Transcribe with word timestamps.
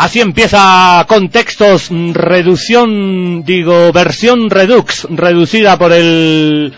Así 0.00 0.18
empieza 0.18 1.04
Contextos, 1.06 1.90
reducción, 1.90 3.44
digo, 3.44 3.92
versión 3.92 4.48
Redux, 4.48 5.06
reducida 5.10 5.76
por 5.76 5.92
el 5.92 6.72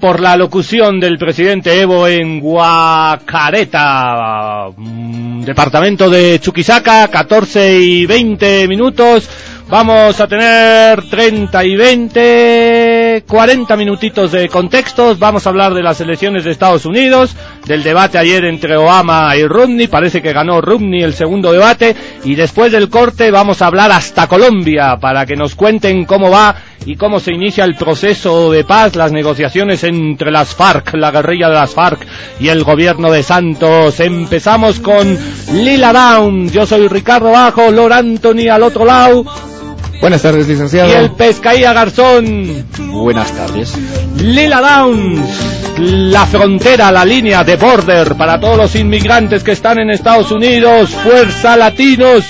por 0.00 0.20
la 0.20 0.38
locución 0.38 0.98
del 0.98 1.18
presidente 1.18 1.78
Evo 1.78 2.08
en 2.08 2.40
Guacareta, 2.40 3.80
mm, 4.74 5.42
departamento 5.42 6.08
de 6.08 6.40
Chuquisaca, 6.40 7.08
14 7.08 7.78
y 7.78 8.06
20 8.06 8.66
minutos. 8.66 9.28
Vamos 9.68 10.18
a 10.18 10.26
tener 10.26 11.08
30 11.10 11.64
y 11.64 11.76
20, 11.76 13.24
40 13.28 13.76
minutitos 13.76 14.32
de 14.32 14.48
contextos. 14.48 15.18
Vamos 15.18 15.46
a 15.46 15.50
hablar 15.50 15.74
de 15.74 15.82
las 15.82 16.00
elecciones 16.00 16.42
de 16.44 16.50
Estados 16.50 16.86
Unidos, 16.86 17.36
del 17.66 17.82
debate 17.82 18.18
ayer 18.18 18.44
entre 18.44 18.76
Obama 18.76 19.36
y 19.36 19.46
Romney. 19.46 19.86
Parece 19.86 20.22
que 20.22 20.32
ganó 20.32 20.60
Romney 20.60 21.02
el 21.02 21.14
segundo 21.14 21.52
debate. 21.52 21.94
Y 22.24 22.34
después 22.34 22.72
del 22.72 22.88
corte 22.88 23.30
vamos 23.30 23.62
a 23.62 23.66
hablar 23.66 23.92
hasta 23.92 24.26
Colombia 24.26 24.98
para 25.00 25.26
que 25.26 25.36
nos 25.36 25.54
cuenten 25.54 26.04
cómo 26.04 26.30
va 26.30 26.54
y 26.86 26.96
cómo 26.96 27.20
se 27.20 27.32
inicia 27.32 27.64
el 27.64 27.74
proceso 27.74 28.50
de 28.50 28.64
paz, 28.64 28.96
las 28.96 29.12
negociaciones 29.12 29.84
entre 29.84 30.30
las 30.30 30.54
FARC, 30.54 30.94
la 30.94 31.10
guerrilla 31.10 31.48
de 31.48 31.54
las 31.54 31.74
FARC 31.74 32.06
y 32.38 32.48
el 32.48 32.64
gobierno 32.64 33.10
de 33.10 33.22
Santos. 33.22 34.00
Empezamos 34.00 34.80
con 34.80 35.18
Lila 35.52 35.92
Down. 35.92 36.50
Yo 36.50 36.66
soy 36.66 36.88
Ricardo 36.88 37.30
Bajo, 37.30 37.70
Lord 37.70 37.92
Anthony 37.92 38.48
al 38.50 38.62
otro 38.62 38.84
lado. 38.84 39.24
Buenas 40.00 40.22
tardes, 40.22 40.48
licenciado. 40.48 40.88
Y 40.88 40.92
el 40.92 41.10
Pescaía 41.12 41.72
Garzón. 41.72 42.66
Buenas 42.90 43.32
tardes. 43.32 43.74
Lila 44.16 44.60
Downs, 44.60 45.78
la 45.78 46.26
frontera, 46.26 46.90
la 46.90 47.04
línea 47.04 47.44
de 47.44 47.56
border 47.56 48.14
para 48.16 48.40
todos 48.40 48.56
los 48.56 48.74
inmigrantes 48.76 49.44
que 49.44 49.52
están 49.52 49.78
en 49.78 49.90
Estados 49.90 50.30
Unidos. 50.32 50.90
Fuerza 50.90 51.56
Latinos. 51.56 52.24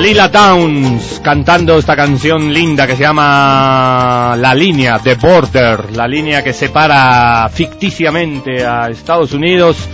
Lila 0.00 0.30
Towns 0.30 1.20
cantando 1.24 1.76
esta 1.76 1.96
canción 1.96 2.52
linda 2.52 2.86
que 2.86 2.94
se 2.94 3.02
llama 3.02 4.36
La 4.38 4.54
línea 4.54 4.98
de 4.98 5.16
Border, 5.16 5.90
la 5.96 6.06
línea 6.06 6.44
que 6.44 6.52
separa 6.52 7.48
ficticiamente 7.48 8.64
a 8.64 8.88
Estados 8.90 9.32
Unidos 9.32 9.88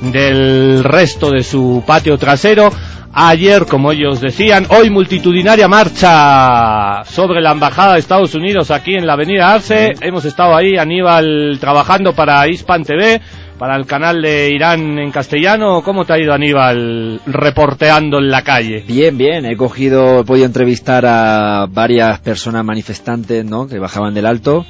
del 0.00 0.82
resto 0.82 1.30
de 1.30 1.42
su 1.42 1.84
patio 1.86 2.16
trasero. 2.16 2.72
Ayer, 3.12 3.66
como 3.66 3.92
ellos 3.92 4.22
decían, 4.22 4.66
hoy 4.70 4.88
multitudinaria 4.88 5.68
marcha 5.68 7.04
sobre 7.04 7.42
la 7.42 7.52
embajada 7.52 7.94
de 7.94 8.00
Estados 8.00 8.34
Unidos 8.34 8.70
aquí 8.70 8.94
en 8.94 9.06
la 9.06 9.12
Avenida 9.12 9.52
Arce. 9.52 9.92
Hemos 10.00 10.24
estado 10.24 10.56
ahí, 10.56 10.78
Aníbal, 10.78 11.58
trabajando 11.60 12.14
para 12.14 12.48
Hispan 12.48 12.84
TV 12.84 13.20
para 13.62 13.76
el 13.76 13.86
canal 13.86 14.20
de 14.20 14.50
Irán 14.50 14.98
en 14.98 15.12
castellano. 15.12 15.82
¿Cómo 15.84 16.04
te 16.04 16.12
ha 16.12 16.18
ido 16.18 16.34
Aníbal 16.34 17.20
reporteando 17.26 18.18
en 18.18 18.28
la 18.28 18.42
calle? 18.42 18.82
Bien, 18.84 19.16
bien. 19.16 19.46
He 19.46 19.56
cogido, 19.56 20.22
he 20.22 20.24
podido 20.24 20.46
entrevistar 20.46 21.06
a 21.06 21.66
varias 21.70 22.18
personas 22.18 22.64
manifestantes, 22.64 23.44
¿no? 23.44 23.68
Que 23.68 23.78
bajaban 23.78 24.14
del 24.14 24.26
alto. 24.26 24.66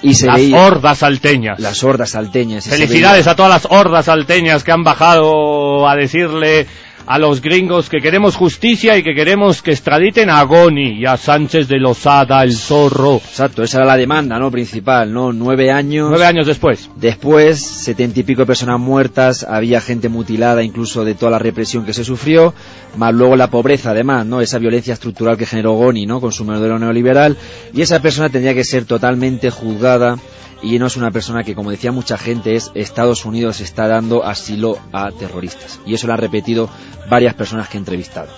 Y 0.00 0.14
se 0.14 0.28
las 0.28 0.40
hordas 0.52 0.98
salteñas. 0.98 1.58
Las 1.58 1.82
hordas 1.82 2.10
salteñas. 2.10 2.68
Felicidades 2.68 3.26
a 3.26 3.34
todas 3.34 3.50
las 3.50 3.66
hordas 3.68 4.04
salteñas 4.04 4.62
que 4.62 4.70
han 4.70 4.84
bajado 4.84 5.88
a 5.88 5.96
decirle 5.96 6.68
a 7.06 7.18
los 7.18 7.40
gringos 7.40 7.88
que 7.88 7.98
queremos 7.98 8.36
justicia 8.36 8.96
y 8.96 9.02
que 9.02 9.14
queremos 9.14 9.62
que 9.62 9.70
extraditen 9.70 10.28
a 10.28 10.42
Goni 10.42 11.00
y 11.00 11.06
a 11.06 11.16
Sánchez 11.16 11.68
de 11.68 11.78
Lozada, 11.78 12.42
el 12.42 12.52
zorro. 12.52 13.16
Exacto, 13.16 13.62
esa 13.62 13.78
era 13.78 13.86
la 13.86 13.96
demanda, 13.96 14.38
¿no? 14.38 14.50
Principal, 14.50 15.12
¿no? 15.12 15.32
Nueve 15.32 15.70
años. 15.70 16.08
Nueve 16.08 16.26
años 16.26 16.46
después. 16.46 16.90
Después, 16.96 17.60
setenta 17.60 18.20
y 18.20 18.22
pico 18.24 18.42
de 18.42 18.46
personas 18.46 18.80
muertas, 18.80 19.46
había 19.48 19.80
gente 19.80 20.08
mutilada 20.08 20.62
incluso 20.62 21.04
de 21.04 21.14
toda 21.14 21.30
la 21.30 21.38
represión 21.38 21.84
que 21.84 21.92
se 21.92 22.04
sufrió, 22.04 22.52
más 22.96 23.14
luego 23.14 23.36
la 23.36 23.50
pobreza 23.50 23.90
además, 23.90 24.26
¿no? 24.26 24.40
Esa 24.40 24.58
violencia 24.58 24.94
estructural 24.94 25.36
que 25.36 25.46
generó 25.46 25.74
Goni, 25.74 26.06
¿no? 26.06 26.20
Con 26.20 26.32
su 26.32 26.44
modelo 26.44 26.78
neoliberal. 26.78 27.36
Y 27.72 27.82
esa 27.82 28.00
persona 28.00 28.28
tendría 28.28 28.54
que 28.54 28.64
ser 28.64 28.84
totalmente 28.84 29.50
juzgada 29.50 30.16
y 30.62 30.78
no 30.78 30.86
es 30.86 30.96
una 30.96 31.10
persona 31.10 31.44
que, 31.44 31.54
como 31.54 31.70
decía 31.70 31.92
mucha 31.92 32.18
gente, 32.18 32.54
es 32.54 32.70
Estados 32.74 33.24
Unidos 33.24 33.60
está 33.60 33.86
dando 33.86 34.24
asilo 34.24 34.78
a 34.92 35.10
terroristas. 35.10 35.80
Y 35.86 35.94
eso 35.94 36.06
lo 36.06 36.14
han 36.14 36.20
repetido 36.20 36.68
varias 37.08 37.34
personas 37.34 37.68
que 37.68 37.76
he 37.76 37.80
entrevistado. 37.80 38.28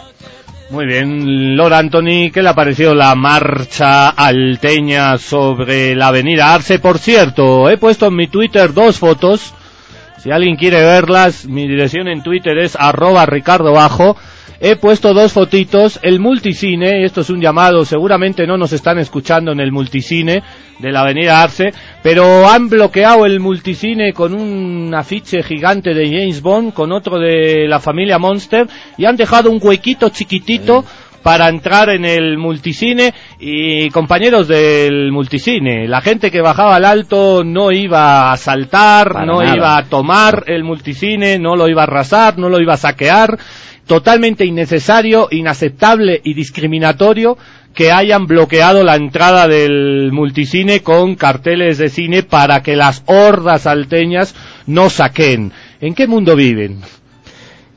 Muy 0.70 0.84
bien, 0.86 1.56
Lord 1.56 1.72
Anthony, 1.72 2.30
¿qué 2.32 2.42
le 2.42 2.50
ha 2.50 2.54
parecido 2.54 2.94
la 2.94 3.14
marcha 3.14 4.10
alteña 4.10 5.16
sobre 5.16 5.94
la 5.94 6.08
avenida 6.08 6.52
Arce? 6.52 6.78
Por 6.78 6.98
cierto, 6.98 7.70
he 7.70 7.78
puesto 7.78 8.08
en 8.08 8.16
mi 8.16 8.28
Twitter 8.28 8.74
dos 8.74 8.98
fotos. 8.98 9.54
Si 10.22 10.30
alguien 10.30 10.56
quiere 10.56 10.82
verlas, 10.82 11.46
mi 11.46 11.66
dirección 11.66 12.08
en 12.08 12.22
Twitter 12.22 12.58
es 12.58 12.76
arroba 12.76 13.24
ricardo 13.24 13.72
bajo 13.72 14.16
he 14.60 14.76
puesto 14.76 15.14
dos 15.14 15.32
fotitos, 15.32 16.00
el 16.02 16.20
multicine, 16.20 17.04
esto 17.04 17.20
es 17.20 17.30
un 17.30 17.40
llamado, 17.40 17.84
seguramente 17.84 18.46
no 18.46 18.56
nos 18.56 18.72
están 18.72 18.98
escuchando 18.98 19.52
en 19.52 19.60
el 19.60 19.70
multicine 19.70 20.42
de 20.78 20.92
la 20.92 21.00
avenida 21.00 21.42
Arce, 21.42 21.72
pero 22.02 22.48
han 22.48 22.68
bloqueado 22.68 23.26
el 23.26 23.40
multicine 23.40 24.12
con 24.12 24.34
un 24.34 24.94
afiche 24.94 25.42
gigante 25.42 25.94
de 25.94 26.06
James 26.06 26.40
Bond, 26.40 26.72
con 26.72 26.92
otro 26.92 27.18
de 27.18 27.66
la 27.68 27.80
familia 27.80 28.18
Monster, 28.18 28.66
y 28.96 29.04
han 29.04 29.16
dejado 29.16 29.50
un 29.50 29.58
huequito 29.62 30.08
chiquitito 30.10 30.84
para 31.22 31.48
entrar 31.48 31.90
en 31.90 32.04
el 32.04 32.38
multicine 32.38 33.12
y 33.38 33.90
compañeros 33.90 34.48
del 34.48 35.10
multicine, 35.12 35.86
la 35.88 36.00
gente 36.00 36.30
que 36.30 36.40
bajaba 36.40 36.76
al 36.76 36.84
alto 36.84 37.42
no 37.44 37.70
iba 37.72 38.32
a 38.32 38.36
saltar, 38.36 39.26
no 39.26 39.42
iba 39.42 39.76
a 39.76 39.84
tomar 39.84 40.44
el 40.46 40.64
multicine, 40.64 41.38
no 41.38 41.56
lo 41.56 41.68
iba 41.68 41.82
a 41.82 41.84
arrasar, 41.84 42.38
no 42.38 42.48
lo 42.48 42.60
iba 42.60 42.74
a 42.74 42.78
saquear, 42.78 43.36
totalmente 43.88 44.44
innecesario, 44.44 45.26
inaceptable 45.32 46.20
y 46.22 46.34
discriminatorio 46.34 47.36
que 47.74 47.90
hayan 47.90 48.26
bloqueado 48.26 48.84
la 48.84 48.94
entrada 48.94 49.48
del 49.48 50.12
multicine 50.12 50.80
con 50.80 51.16
carteles 51.16 51.78
de 51.78 51.88
cine 51.88 52.22
para 52.22 52.62
que 52.62 52.76
las 52.76 53.02
hordas 53.06 53.66
alteñas 53.66 54.34
no 54.66 54.90
saquen. 54.90 55.52
¿En 55.80 55.94
qué 55.94 56.06
mundo 56.06 56.36
viven? 56.36 56.80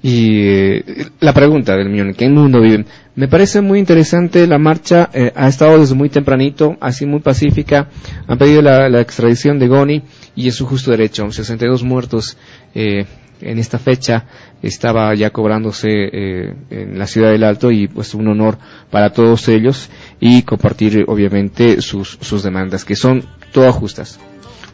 Y 0.04 0.48
eh, 0.48 0.84
la 1.20 1.34
pregunta 1.34 1.76
del 1.76 1.90
millón, 1.90 2.10
¿en 2.10 2.16
qué 2.16 2.28
mundo 2.28 2.60
viven? 2.60 2.86
Me 3.16 3.28
parece 3.28 3.62
muy 3.62 3.80
interesante 3.80 4.48
la 4.48 4.58
marcha, 4.58 5.10
eh, 5.14 5.32
ha 5.36 5.48
estado 5.48 5.80
desde 5.80 5.96
muy 5.96 6.10
tempranito, 6.10 6.76
así 6.82 7.06
muy 7.06 7.20
pacífica, 7.20 7.88
han 8.28 8.38
pedido 8.38 8.62
la, 8.62 8.90
la 8.90 9.02
extradición 9.02 9.60
de 9.60 9.68
Goni 9.68 10.02
y 10.36 10.48
es 10.48 10.56
su 10.56 10.66
justo 10.66 10.92
derecho, 10.92 11.32
62 11.32 11.84
muertos 11.84 12.38
eh, 12.74 13.06
en 13.42 13.60
esta 13.60 13.80
fecha 13.80 14.26
estaba 14.62 15.14
ya 15.16 15.30
cobrándose 15.32 15.88
eh, 15.90 16.54
en 16.70 16.98
la 17.00 17.08
ciudad 17.08 17.32
del 17.32 17.44
Alto 17.44 17.72
y 17.72 17.88
pues 17.88 18.14
un 18.14 18.28
honor 18.28 18.58
para 18.90 19.12
todos 19.12 19.48
ellos 19.48 19.90
y 20.20 20.44
compartir 20.44 21.06
obviamente 21.08 21.82
sus, 21.82 22.18
sus 22.22 22.44
demandas 22.44 22.86
que 22.86 22.96
son 22.96 23.24
todas 23.52 23.74
justas. 23.76 24.20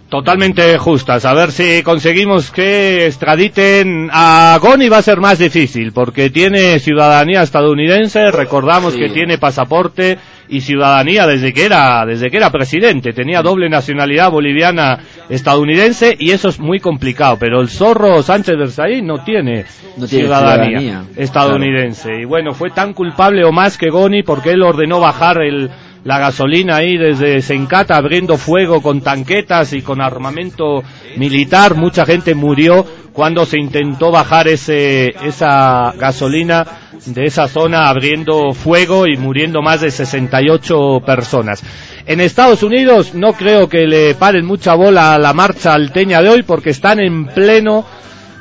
Totalmente 0.10 0.78
justas. 0.78 1.26
A 1.26 1.34
ver 1.34 1.52
si 1.52 1.84
conseguimos 1.84 2.50
que 2.50 3.08
extraditen 3.08 4.10
a 4.10 4.58
Goni 4.62 4.88
va 4.88 5.00
a 5.00 5.02
ser 5.02 5.20
más 5.20 5.38
difícil 5.38 5.92
porque 5.92 6.30
tiene 6.30 6.80
ciudadanía 6.80 7.42
estadounidense, 7.42 8.32
recordamos 8.32 8.94
Sí. 8.94 9.00
que 9.00 9.10
tiene 9.10 9.38
pasaporte 9.38 10.18
y 10.50 10.62
ciudadanía 10.62 11.28
desde 11.28 11.54
que 11.54 11.66
era 11.66 12.06
desde 12.06 12.30
que 12.30 12.38
era 12.38 12.52
presidente, 12.52 13.14
tenía 13.14 13.42
doble 13.42 13.70
nacionalidad 13.70 14.32
boliviana 14.32 15.00
estadounidense 15.30 16.16
y 16.18 16.32
eso 16.32 16.50
es 16.50 16.60
muy 16.60 16.80
complicado, 16.80 17.38
pero 17.40 17.62
el 17.62 17.70
zorro 17.70 18.22
Sánchez 18.22 18.58
Versailles 18.58 19.04
no 19.04 19.24
tiene, 19.24 19.66
No 19.98 20.08
tiene 20.08 20.26
ciudadanía, 20.26 20.80
ciudadanía, 20.80 21.04
estadounidense. 21.18 22.22
Y 22.22 22.26
bueno, 22.26 22.54
fue 22.54 22.70
tan 22.70 22.94
culpable 22.94 23.44
o 23.44 23.52
más 23.52 23.78
que 23.78 23.90
Goni 23.90 24.24
porque 24.24 24.52
él 24.52 24.64
ordenó 24.64 25.00
bajar 25.00 25.42
el 25.42 25.70
la 26.08 26.20
gasolina 26.20 26.78
ahí 26.78 26.98
desde 26.98 27.42
Sencata 27.42 27.98
abriendo 27.98 28.38
fuego 28.38 28.82
con 28.82 29.02
tanquetas 29.02 29.74
y 29.74 29.82
con 29.82 30.02
armamento 30.02 30.82
militar. 31.18 31.76
Mucha 31.76 32.06
gente 32.06 32.34
murió 32.34 32.86
cuando 33.18 33.48
se 33.48 33.58
intentó 33.58 34.12
bajar 34.12 34.48
ese, 34.48 35.08
esa 35.26 35.92
gasolina 35.98 36.64
de 37.08 37.26
esa 37.26 37.48
zona 37.48 37.90
abriendo 37.90 38.54
fuego 38.54 39.08
y 39.08 39.18
muriendo 39.18 39.64
más 39.64 39.82
de 39.82 39.90
68 39.90 41.02
personas. 41.04 41.64
En 42.06 42.22
Estados 42.22 42.62
Unidos 42.62 43.16
no 43.16 43.34
creo 43.34 43.68
que 43.68 43.88
le 43.88 44.14
paren 44.14 44.46
mucha 44.46 44.76
bola 44.76 45.16
a 45.16 45.18
la 45.18 45.34
marcha 45.34 45.74
alteña 45.74 46.22
de 46.22 46.30
hoy 46.30 46.44
porque 46.44 46.70
están 46.70 47.00
en 47.00 47.26
pleno 47.26 47.88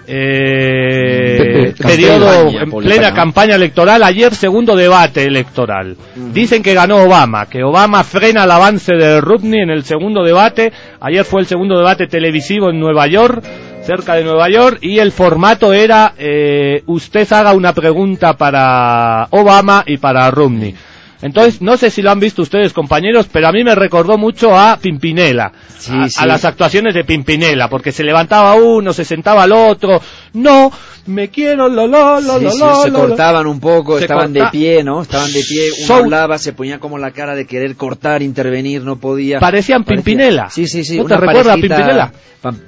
eh, 0.08 1.74
periodo, 1.78 2.50
en 2.50 2.70
plena 2.70 3.12
campaña 3.12 3.56
electoral, 3.56 4.02
ayer 4.02 4.34
segundo 4.34 4.76
debate 4.76 5.24
electoral. 5.24 5.96
Dicen 6.32 6.62
que 6.62 6.74
ganó 6.74 6.98
Obama, 6.98 7.46
que 7.46 7.64
Obama 7.64 8.04
frena 8.04 8.44
el 8.44 8.50
avance 8.50 8.94
de 8.94 9.20
Romney 9.20 9.62
en 9.62 9.70
el 9.70 9.84
segundo 9.84 10.22
debate. 10.22 10.72
Ayer 11.00 11.24
fue 11.24 11.40
el 11.40 11.46
segundo 11.46 11.76
debate 11.76 12.06
televisivo 12.06 12.70
en 12.70 12.78
Nueva 12.78 13.06
York, 13.08 13.42
cerca 13.86 14.14
de 14.14 14.24
Nueva 14.24 14.48
York, 14.50 14.78
y 14.82 14.98
el 14.98 15.12
formato 15.12 15.72
era 15.72 16.14
eh, 16.18 16.82
usted 16.86 17.32
haga 17.32 17.52
una 17.54 17.72
pregunta 17.72 18.36
para 18.36 19.28
Obama 19.30 19.84
y 19.86 19.96
para 19.98 20.30
Romney. 20.30 20.74
Entonces, 21.22 21.62
no 21.62 21.76
sé 21.76 21.90
si 21.90 22.02
lo 22.02 22.10
han 22.10 22.20
visto 22.20 22.42
ustedes, 22.42 22.72
compañeros, 22.72 23.26
pero 23.32 23.48
a 23.48 23.52
mí 23.52 23.64
me 23.64 23.74
recordó 23.74 24.18
mucho 24.18 24.56
a 24.56 24.76
Pimpinela, 24.78 25.52
Sí, 25.78 25.92
a, 25.94 26.08
sí. 26.08 26.16
a 26.20 26.26
las 26.26 26.44
actuaciones 26.44 26.94
de 26.94 27.04
Pimpinela, 27.04 27.68
porque 27.68 27.92
se 27.92 28.04
levantaba 28.04 28.54
uno, 28.54 28.92
se 28.92 29.04
sentaba 29.04 29.44
al 29.44 29.52
otro, 29.52 30.00
no, 30.34 30.70
me 31.06 31.28
quiero, 31.28 31.68
lo, 31.68 31.86
lo, 31.86 32.20
lo, 32.20 32.38
Sí, 32.38 32.44
lo, 32.44 32.56
lo, 32.56 32.82
se 32.82 32.90
lo, 32.90 32.98
lo. 33.02 33.06
cortaban 33.08 33.46
un 33.46 33.60
poco, 33.60 33.98
estaban 33.98 34.32
corta- 34.34 34.44
de 34.46 34.50
pie, 34.50 34.84
¿no? 34.84 35.02
Estaban 35.02 35.32
de 35.32 35.40
pie, 35.40 35.70
uno 35.78 35.86
Son- 35.86 36.04
hablaba, 36.04 36.36
se 36.38 36.52
ponía 36.52 36.78
como 36.78 36.98
la 36.98 37.12
cara 37.12 37.34
de 37.34 37.46
querer 37.46 37.76
cortar, 37.76 38.22
intervenir, 38.22 38.82
no 38.82 38.96
podía. 38.96 39.38
Parecían 39.40 39.84
Parecía- 39.84 40.04
Pimpinela. 40.04 40.50
Sí, 40.50 40.66
sí, 40.66 40.84
sí. 40.84 40.98
¿No 40.98 41.04
te 41.04 41.16
recuerda 41.16 41.52
a 41.52 41.56
Pimpinela? 41.56 42.12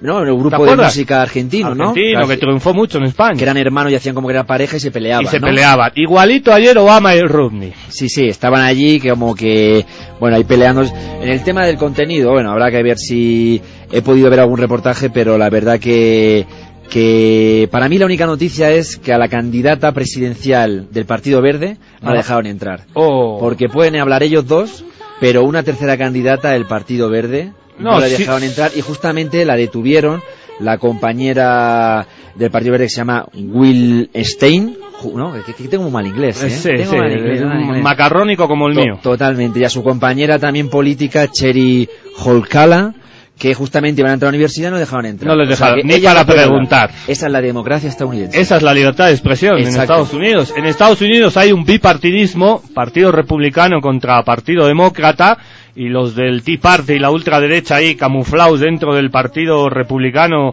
No, 0.00 0.21
el 0.21 0.27
¿Te 0.27 0.33
grupo 0.35 0.67
de 0.67 0.77
música 0.77 1.23
argentino, 1.23 1.73
¿no? 1.73 1.91
Argentino, 1.91 2.27
que 2.27 2.37
triunfó 2.37 2.75
mucho 2.75 2.99
en 2.99 3.05
España. 3.05 3.37
que 3.37 3.45
eran 3.45 3.56
hermanos 3.59 3.93
y 3.93 3.95
hacían 3.95 4.12
como 4.12 4.27
que 4.27 4.35
era 4.35 4.43
pareja 4.45 4.77
y 4.77 4.81
se 4.81 4.91
peleaban, 4.91 5.25
y 5.25 5.29
se 5.29 5.39
¿no? 5.39 5.47
peleaban. 5.47 5.93
Igualito 5.95 6.53
ayer 6.53 6.77
Obama 6.79 7.15
y 7.15 7.21
Romney. 7.21 7.73
Sí, 7.89 8.09
sí, 8.09 8.25
estaban 8.38 8.62
allí 8.62 9.00
que 9.00 9.11
como 9.11 9.35
que, 9.35 9.85
bueno, 10.20 10.37
ahí 10.37 10.44
peleando. 10.44 10.82
En 10.82 11.29
el 11.29 11.43
tema 11.43 11.67
del 11.67 11.76
contenido, 11.76 12.31
bueno, 12.31 12.52
habrá 12.52 12.70
que 12.70 12.85
ver 12.85 12.96
si 12.96 13.61
he 13.90 14.00
podido 14.00 14.31
ver 14.31 14.38
algún 14.38 14.58
reportaje, 14.58 15.11
pero 15.11 15.37
la 15.37 15.50
verdad 15.50 15.81
que, 15.81 16.46
que 16.88 17.69
para 17.73 17.88
mí 17.88 17.99
la 17.99 18.06
única 18.06 18.26
noticia 18.26 18.70
es 18.70 18.96
que 18.96 19.12
a 19.12 19.19
la 19.19 19.29
candidata 19.29 19.90
presidencial 19.90 20.87
del 20.93 21.05
Partido 21.05 21.43
Verde 21.43 21.79
no 22.00 22.11
Ah. 22.11 22.12
la 22.12 22.19
dejaron 22.19 22.46
entrar. 22.46 22.82
Oh. 22.94 23.38
Porque 23.40 23.69
pueden 23.69 23.96
hablar 23.96 24.23
ellos 24.23 24.46
dos, 24.46 24.85
pero 25.20 25.43
una 25.43 25.64
tercera 25.64 25.99
candidata 25.99 26.50
del 26.50 26.64
Partido 26.67 27.11
Verde 27.11 27.52
no, 27.79 27.94
No, 27.94 28.00
la 28.00 28.06
sí. 28.08 28.19
dejaron 28.19 28.44
entrar 28.44 28.70
y 28.76 28.82
justamente 28.82 29.44
la 29.44 29.56
detuvieron 29.56 30.23
la 30.61 30.79
compañera 30.79 32.06
del 32.38 32.50
Partido 32.50 32.73
Verde 32.73 32.85
que 32.85 32.90
se 32.90 32.96
llama 32.96 33.26
Will 33.35 34.11
Stein, 34.14 34.76
¿no? 35.14 35.32
Que, 35.44 35.52
que 35.52 35.69
tengo 35.69 35.87
un 35.87 35.93
mal 35.93 36.06
inglés, 36.06 36.43
¿eh? 36.44 36.50
Sí, 36.50 36.69
Tengo 36.76 36.90
sí, 36.93 36.96
mal 36.96 37.12
inglés, 37.12 37.43
mal 37.44 37.61
inglés. 37.61 37.82
macarrónico 37.82 38.46
como 38.49 38.69
el 38.69 38.75
To- 38.75 38.81
mío. 38.81 38.99
Totalmente. 39.02 39.61
Y 39.61 39.64
a 39.64 39.69
su 39.70 39.82
compañera 39.82 40.38
también 40.38 40.69
política, 40.69 41.26
Cherry 41.29 41.88
Holkala, 42.25 42.94
que 43.38 43.55
justamente 43.55 44.00
iban 44.00 44.11
a 44.11 44.14
entrar 44.14 44.29
a 44.29 44.32
la 44.32 44.37
universidad 44.37 44.69
y 44.69 44.73
no 44.73 44.79
dejaron 44.79 45.06
entrar. 45.06 45.29
No 45.37 45.37
les 45.40 45.52
O 45.52 45.56
sea, 45.56 45.67
dejaron, 45.75 45.87
ni 45.87 46.00
para 46.00 46.25
preguntar. 46.25 46.90
Esa 47.06 47.26
es 47.26 47.32
la 47.32 47.40
democracia 47.40 47.88
estadounidense. 47.88 48.40
Esa 48.40 48.56
es 48.56 48.62
la 48.62 48.75
libertad 48.75 49.06
de 49.06 49.12
expresión 49.12 49.58
en. 49.58 49.69
Estados 49.69 50.12
Unidos. 50.12 50.52
En 50.56 50.64
Estados 50.64 51.00
Unidos 51.00 51.37
hay 51.37 51.52
un 51.52 51.64
bipartidismo, 51.64 52.62
Partido 52.75 53.12
Republicano 53.12 53.81
contra 53.81 54.23
Partido 54.25 54.67
Demócrata, 54.67 55.38
y 55.76 55.88
los 55.88 56.17
del 56.17 56.43
Tea 56.43 56.58
Party 56.61 56.94
y 56.94 56.99
la 56.99 57.12
ultraderecha 57.12 57.76
ahí 57.76 57.94
camuflados 57.94 58.58
dentro 58.58 58.93
del 58.96 59.11
Partido 59.12 59.69
Republicano 59.69 60.52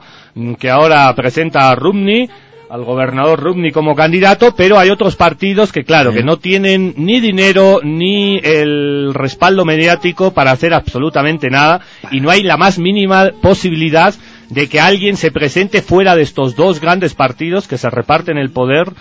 que 0.60 0.70
ahora 0.70 1.14
presenta 1.16 1.70
a 1.70 1.76
Romney, 1.76 2.30
al 2.70 2.84
gobernador 2.84 3.40
Romney 3.40 3.72
como 3.72 3.96
candidato, 3.96 4.56
pero 4.56 4.78
hay 4.78 4.90
otros 4.90 5.16
partidos 5.16 5.72
que 5.72 5.84
claro, 5.84 6.12
Sí. 6.12 6.18
que 6.18 6.24
no 6.24 6.38
tienen 6.38 6.94
ni 6.98 7.20
dinero 7.20 7.80
ni 7.84 8.38
el 8.44 9.14
respaldo 9.14 9.66
mediático 9.66 10.34
para 10.34 10.52
hacer 10.52 10.74
absolutamente 10.74 11.50
nada 11.50 11.82
y 12.12 12.20
no 12.20 12.30
hay 12.32 12.44
la 12.44 12.58
más 12.58 12.80
mínima 12.80 13.32
posibilidad 13.42 14.14
de 14.50 14.68
que 14.68 14.80
alguien 14.80 15.16
se 15.16 15.32
presente 15.32 15.82
fuera 15.82 16.16
de 16.16 16.24
estos 16.24 16.56
dos 16.56 16.82
grandes 16.82 17.14
partidos 17.14 17.68
que 17.68 17.78
se 17.78 17.90
reparten 17.90 18.38
el 18.38 18.52
poder 18.52 18.92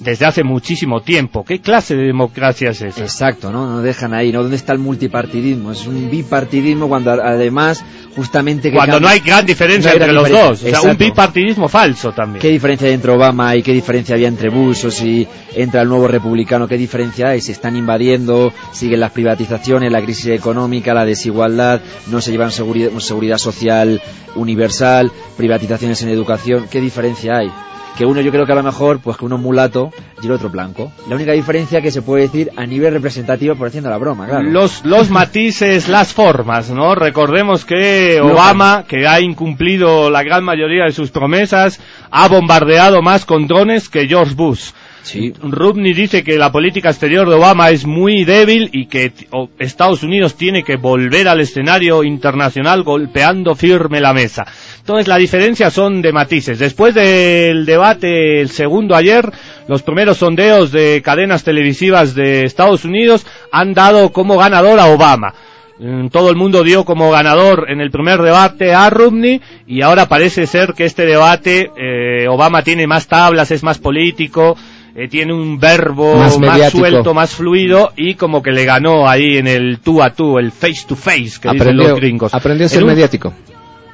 desde 0.00 0.26
hace 0.26 0.44
muchísimo 0.44 1.00
tiempo. 1.00 1.44
¿Qué 1.44 1.60
clase 1.60 1.96
de 1.96 2.04
democracia 2.04 2.70
es 2.70 2.82
esa? 2.82 3.00
Exacto, 3.02 3.50
¿no? 3.50 3.66
No 3.68 3.82
dejan 3.82 4.14
ahí, 4.14 4.30
¿no? 4.32 4.42
¿Dónde 4.42 4.56
está 4.56 4.72
el 4.72 4.78
multipartidismo? 4.78 5.72
Es 5.72 5.86
un 5.86 6.08
bipartidismo 6.10 6.88
cuando 6.88 7.10
además, 7.10 7.84
justamente... 8.14 8.70
que 8.70 8.76
Cuando 8.76 8.94
cambia- 8.94 9.08
no 9.08 9.12
hay 9.12 9.20
gran 9.20 9.44
diferencia 9.44 9.90
no 9.90 9.94
hay 9.96 10.00
entre 10.00 10.12
los 10.12 10.30
dos. 10.30 10.50
O 10.50 10.54
sea, 10.56 10.68
un 10.80 10.90
Exacto. 10.90 11.04
bipartidismo 11.04 11.68
falso 11.68 12.12
también. 12.12 12.40
¿Qué 12.40 12.48
diferencia 12.48 12.86
hay 12.88 12.94
entre 12.94 13.10
Obama 13.10 13.56
y 13.56 13.62
qué 13.62 13.72
diferencia 13.72 14.14
había 14.14 14.28
entre 14.28 14.50
Bush 14.50 14.86
o 14.86 14.90
si 14.90 15.26
entra 15.56 15.82
el 15.82 15.88
nuevo 15.88 16.06
republicano? 16.06 16.68
¿Qué 16.68 16.76
diferencia 16.76 17.30
hay? 17.30 17.40
Se 17.40 17.52
están 17.52 17.74
invadiendo, 17.76 18.52
siguen 18.72 19.00
las 19.00 19.10
privatizaciones, 19.10 19.90
la 19.90 20.00
crisis 20.02 20.26
económica, 20.28 20.94
la 20.94 21.04
desigualdad, 21.04 21.80
no 22.08 22.20
se 22.20 22.30
llevan 22.30 22.52
seguridad, 22.52 22.90
seguridad 22.98 23.38
social 23.38 24.00
universal, 24.36 25.10
privatizaciones 25.36 26.00
en 26.02 26.10
educación. 26.10 26.66
¿Qué 26.70 26.80
diferencia 26.80 27.38
hay? 27.38 27.50
Que 27.98 28.06
uno 28.06 28.20
yo 28.20 28.30
creo 28.30 28.46
que 28.46 28.52
a 28.52 28.54
lo 28.54 28.62
mejor, 28.62 29.00
pues 29.00 29.16
que 29.16 29.24
uno 29.24 29.34
es 29.34 29.42
mulato 29.42 29.90
y 30.22 30.26
el 30.26 30.32
otro 30.32 30.50
blanco. 30.50 30.92
La 31.08 31.16
única 31.16 31.32
diferencia 31.32 31.82
que 31.82 31.90
se 31.90 32.00
puede 32.00 32.22
decir 32.22 32.48
a 32.56 32.64
nivel 32.64 32.92
representativo 32.92 33.56
por 33.56 33.66
haciendo 33.66 33.90
la 33.90 33.98
broma, 33.98 34.28
claro. 34.28 34.48
Los, 34.48 34.84
los 34.84 35.10
matices, 35.10 35.88
las 35.88 36.12
formas, 36.14 36.70
¿no? 36.70 36.94
Recordemos 36.94 37.64
que 37.64 38.20
Obama, 38.20 38.84
que 38.86 39.08
ha 39.08 39.20
incumplido 39.20 40.10
la 40.10 40.22
gran 40.22 40.44
mayoría 40.44 40.84
de 40.84 40.92
sus 40.92 41.10
promesas, 41.10 41.80
ha 42.12 42.28
bombardeado 42.28 43.02
más 43.02 43.24
con 43.24 43.48
drones 43.48 43.88
que 43.88 44.06
George 44.06 44.34
Bush. 44.36 44.70
Sí. 45.02 45.32
Rubni 45.42 45.92
dice 45.94 46.22
que 46.22 46.36
la 46.36 46.52
política 46.52 46.90
exterior 46.90 47.28
de 47.28 47.36
Obama 47.36 47.70
es 47.70 47.86
muy 47.86 48.24
débil 48.24 48.68
y 48.72 48.86
que 48.86 49.12
Estados 49.58 50.02
Unidos 50.02 50.36
tiene 50.36 50.62
que 50.62 50.76
volver 50.76 51.28
al 51.28 51.40
escenario 51.40 52.04
internacional 52.04 52.82
golpeando 52.82 53.54
firme 53.54 54.00
la 54.00 54.12
mesa. 54.12 54.44
Entonces 54.80 55.08
la 55.08 55.16
diferencia 55.16 55.70
son 55.70 56.02
de 56.02 56.12
matices. 56.12 56.58
Después 56.58 56.94
del 56.94 57.64
debate, 57.64 58.40
el 58.40 58.50
segundo 58.50 58.94
ayer, 58.94 59.30
los 59.66 59.82
primeros 59.82 60.18
sondeos 60.18 60.72
de 60.72 61.02
cadenas 61.02 61.44
televisivas 61.44 62.14
de 62.14 62.44
Estados 62.44 62.84
Unidos 62.84 63.26
han 63.52 63.74
dado 63.74 64.12
como 64.12 64.36
ganador 64.36 64.78
a 64.80 64.86
Obama. 64.86 65.34
Mm, 65.78 66.08
Todo 66.08 66.30
el 66.30 66.36
mundo 66.36 66.64
dio 66.64 66.84
como 66.84 67.10
ganador 67.10 67.66
en 67.70 67.80
el 67.80 67.90
primer 67.90 68.20
debate 68.20 68.74
a 68.74 68.90
Romney 68.90 69.40
y 69.66 69.82
ahora 69.82 70.06
parece 70.08 70.46
ser 70.46 70.72
que 70.74 70.84
este 70.84 71.06
debate 71.06 71.70
eh, 71.76 72.26
Obama 72.28 72.62
tiene 72.62 72.86
más 72.88 73.06
tablas, 73.06 73.50
es 73.52 73.62
más 73.62 73.78
político, 73.78 74.56
eh, 74.98 75.06
tiene 75.08 75.32
un 75.32 75.58
verbo 75.60 76.16
Más 76.16 76.34
suelto, 76.72 77.14
más 77.14 77.30
fluido 77.34 77.92
y 77.96 78.14
como 78.14 78.42
que 78.42 78.50
le 78.50 78.64
ganó 78.64 79.08
ahí 79.08 79.36
en 79.36 79.46
el 79.46 79.78
tú 79.78 80.02
a 80.02 80.12
tú, 80.12 80.38
el 80.38 80.50
face 80.50 80.84
to 80.88 80.96
face 80.96 81.38
que 81.40 81.48
dicen 81.48 81.60
Aprendió, 81.60 81.88
los 81.90 81.98
gringos. 82.00 82.34
aprendió 82.34 82.66
a 82.66 82.68
ser 82.68 82.78
En 82.78 82.84
un- 82.84 82.90
mediático. 82.90 83.32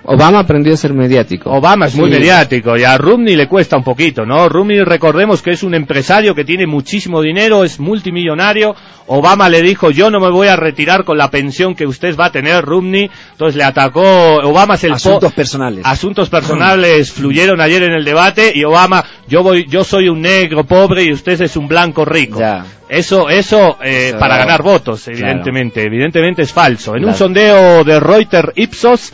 Obama 0.06 0.40
aprendió 0.40 0.74
a 0.74 0.76
ser 0.76 0.92
mediático. 0.92 1.50
Obama 1.50 1.86
es 1.86 1.94
muy 1.94 2.10
mediático 2.10 2.76
y 2.76 2.84
a 2.84 2.98
Romney 2.98 3.36
le 3.36 3.48
cuesta 3.48 3.76
un 3.76 3.84
poquito, 3.84 4.26
¿no? 4.26 4.48
Romney 4.48 4.80
recordemos 4.84 5.40
que 5.40 5.52
es 5.52 5.62
un 5.62 5.74
empresario 5.74 6.34
que 6.34 6.44
tiene 6.44 6.66
muchísimo 6.66 7.22
dinero, 7.22 7.64
es 7.64 7.80
multimillonario, 7.80 8.74
Obama 9.06 9.48
le 9.48 9.62
dijo, 9.62 9.90
yo 9.90 10.10
no 10.10 10.20
me 10.20 10.30
voy 10.30 10.48
a 10.48 10.56
retirar 10.56 11.04
con 11.04 11.18
la 11.18 11.30
pensión 11.30 11.74
que 11.74 11.86
usted 11.86 12.16
va 12.16 12.26
a 12.26 12.32
tener, 12.32 12.64
Romney. 12.64 13.10
Entonces 13.32 13.56
le 13.56 13.64
atacó, 13.64 14.36
Obama 14.36 14.74
es 14.74 14.84
el... 14.84 14.92
Asuntos 14.92 15.32
personales. 15.32 15.84
Asuntos 15.84 16.30
personales 16.30 17.12
fluyeron 17.12 17.60
ayer 17.60 17.82
en 17.82 17.92
el 17.92 18.04
debate 18.04 18.52
y 18.54 18.64
Obama, 18.64 19.04
yo 19.28 19.42
voy, 19.42 19.66
yo 19.68 19.84
soy 19.84 20.08
un 20.08 20.22
negro 20.22 20.64
pobre 20.64 21.04
y 21.04 21.12
usted 21.12 21.40
es 21.40 21.56
un 21.56 21.68
blanco 21.68 22.04
rico. 22.04 22.40
Eso, 22.88 23.28
eso, 23.28 23.78
eh, 23.82 24.14
para 24.18 24.36
ganar 24.36 24.62
votos, 24.62 25.08
evidentemente. 25.08 25.82
Evidentemente 25.82 26.42
es 26.42 26.52
falso. 26.52 26.94
En 26.94 27.04
un 27.04 27.14
sondeo 27.14 27.84
de 27.84 27.98
Reuters 28.00 28.52
Ipsos, 28.56 29.12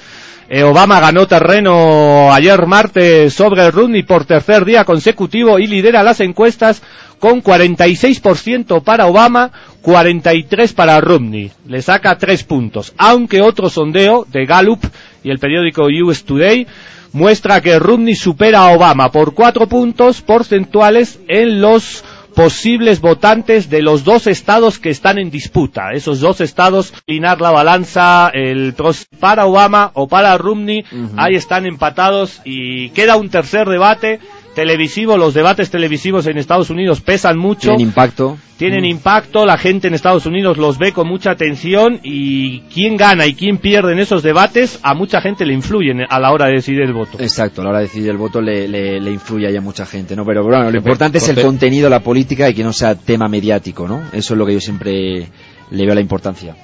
eh, 0.52 0.64
Obama 0.64 0.98
ganó 0.98 1.28
terreno 1.28 2.32
ayer 2.32 2.66
martes 2.66 3.32
sobre 3.32 3.70
Romney 3.70 4.02
por 4.02 4.24
tercer 4.24 4.64
día 4.64 4.84
consecutivo 4.84 5.60
y 5.60 5.68
lidera 5.68 6.02
las 6.02 6.18
encuestas 6.18 6.82
con 7.20 7.40
46% 7.40 8.82
para 8.82 9.06
Obama, 9.06 9.52
43 9.80 10.72
para 10.72 11.00
Romney. 11.00 11.52
Le 11.68 11.80
saca 11.82 12.18
tres 12.18 12.42
puntos. 12.42 12.92
Aunque 12.98 13.40
otro 13.40 13.70
sondeo 13.70 14.26
de 14.28 14.44
Gallup 14.44 14.84
y 15.22 15.30
el 15.30 15.38
periódico 15.38 15.84
US 15.84 16.24
Today 16.24 16.66
muestra 17.12 17.60
que 17.60 17.78
Romney 17.78 18.16
supera 18.16 18.62
a 18.62 18.72
Obama 18.74 19.12
por 19.12 19.34
cuatro 19.34 19.68
puntos 19.68 20.20
porcentuales 20.20 21.20
en 21.28 21.60
los 21.60 22.02
posibles 22.34 23.00
votantes 23.00 23.70
de 23.70 23.82
los 23.82 24.04
dos 24.04 24.26
estados 24.26 24.78
que 24.78 24.90
están 24.90 25.18
en 25.18 25.30
disputa. 25.30 25.92
Esos 25.92 26.20
dos 26.20 26.40
estados, 26.40 26.92
linar 27.06 27.40
la 27.40 27.50
balanza, 27.50 28.30
el 28.32 28.74
para 29.18 29.46
Obama 29.46 29.90
o 29.94 30.08
para 30.08 30.36
Romney, 30.38 30.84
ahí 31.16 31.34
están 31.34 31.66
empatados 31.66 32.40
y 32.44 32.90
queda 32.90 33.16
un 33.16 33.30
tercer 33.30 33.68
debate 33.68 34.20
televisivo, 34.54 35.16
los 35.16 35.34
debates 35.34 35.70
televisivos 35.70 36.26
en 36.26 36.38
Estados 36.38 36.70
Unidos 36.70 37.00
pesan 37.00 37.38
mucho. 37.38 37.68
Tienen 37.68 37.80
impacto. 37.80 38.38
Tienen 38.56 38.82
mm. 38.82 38.86
impacto, 38.86 39.46
la 39.46 39.56
gente 39.56 39.88
en 39.88 39.94
Estados 39.94 40.26
Unidos 40.26 40.58
los 40.58 40.78
ve 40.78 40.92
con 40.92 41.08
mucha 41.08 41.30
atención 41.30 42.00
y 42.02 42.60
quién 42.72 42.96
gana 42.96 43.26
y 43.26 43.34
quién 43.34 43.56
pierde 43.56 43.92
en 43.92 44.00
esos 44.00 44.22
debates 44.22 44.78
a 44.82 44.94
mucha 44.94 45.20
gente 45.22 45.46
le 45.46 45.54
influyen 45.54 46.02
a 46.08 46.20
la 46.20 46.30
hora 46.30 46.46
de 46.46 46.56
decidir 46.56 46.82
el 46.82 46.92
voto. 46.92 47.18
Exacto, 47.20 47.62
a 47.62 47.64
la 47.64 47.70
hora 47.70 47.78
de 47.78 47.86
decidir 47.86 48.10
el 48.10 48.18
voto 48.18 48.40
le, 48.40 48.68
le, 48.68 49.10
influye 49.10 49.56
a 49.56 49.60
mucha 49.62 49.86
gente, 49.86 50.14
¿no? 50.14 50.24
Pero 50.26 50.42
bueno, 50.44 50.70
lo 50.70 50.76
importante 50.76 51.18
es 51.18 51.28
el 51.28 51.40
contenido, 51.40 51.88
la 51.88 52.00
política 52.00 52.50
y 52.50 52.54
que 52.54 52.62
no 52.62 52.72
sea 52.72 52.94
tema 52.94 53.28
mediático, 53.28 53.88
¿no? 53.88 54.02
Eso 54.12 54.34
es 54.34 54.38
lo 54.38 54.44
que 54.44 54.54
yo 54.54 54.60
siempre 54.60 55.28
le 55.70 55.86
veo 55.86 55.94
la 55.94 56.00
importancia. 56.00 56.54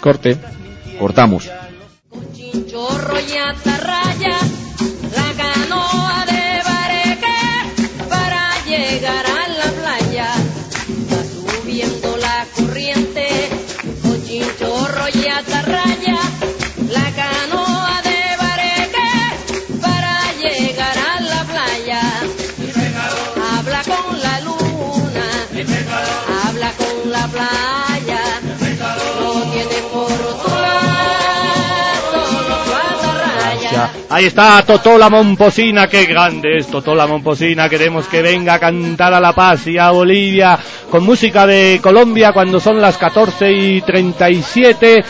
Corte. 0.00 0.38
Cortamos. 0.98 1.50
Ahí 34.10 34.26
está 34.26 34.62
Totola 34.62 35.08
Momposina, 35.08 35.86
qué 35.86 36.04
grande 36.06 36.58
es 36.58 36.66
Totola 36.68 37.06
Momposina, 37.06 37.68
queremos 37.68 38.06
que 38.06 38.22
venga 38.22 38.54
a 38.54 38.58
cantar 38.58 39.14
a 39.14 39.20
La 39.20 39.32
Paz 39.32 39.66
y 39.66 39.78
a 39.78 39.90
Bolivia 39.90 40.58
con 40.90 41.04
música 41.04 41.46
de 41.46 41.80
Colombia 41.82 42.32
cuando 42.32 42.60
son 42.60 42.80
las 42.80 42.98
14 42.98 43.50
y 43.52 43.80
37 43.80 45.04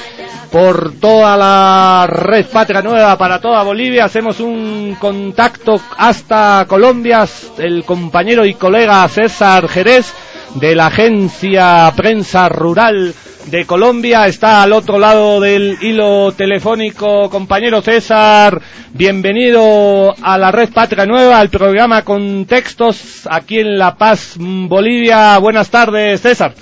por 0.50 0.94
toda 1.00 1.36
la 1.36 2.06
red 2.06 2.44
Patria 2.46 2.82
Nueva 2.82 3.16
para 3.16 3.40
toda 3.40 3.62
Bolivia. 3.62 4.04
Hacemos 4.04 4.38
un 4.38 4.96
contacto 5.00 5.80
hasta 5.96 6.66
Colombia, 6.68 7.26
el 7.58 7.84
compañero 7.84 8.44
y 8.44 8.54
colega 8.54 9.08
César 9.08 9.66
Jerez 9.68 10.12
de 10.54 10.74
la 10.74 10.86
agencia 10.86 11.92
Prensa 11.96 12.48
Rural 12.48 13.14
de 13.46 13.64
Colombia. 13.64 14.26
Está 14.26 14.62
al 14.62 14.72
otro 14.72 14.98
lado 14.98 15.40
del 15.40 15.76
hilo 15.80 16.32
telefónico, 16.32 17.28
compañero 17.30 17.80
César. 17.80 18.60
Bienvenido 18.92 20.14
a 20.22 20.38
la 20.38 20.52
Red 20.52 20.70
Patria 20.72 21.06
Nueva, 21.06 21.40
al 21.40 21.48
programa 21.48 22.02
Contextos 22.02 23.26
aquí 23.30 23.60
en 23.60 23.78
La 23.78 23.96
Paz, 23.96 24.36
Bolivia. 24.38 25.38
Buenas 25.38 25.70
tardes, 25.70 26.20
César. 26.20 26.54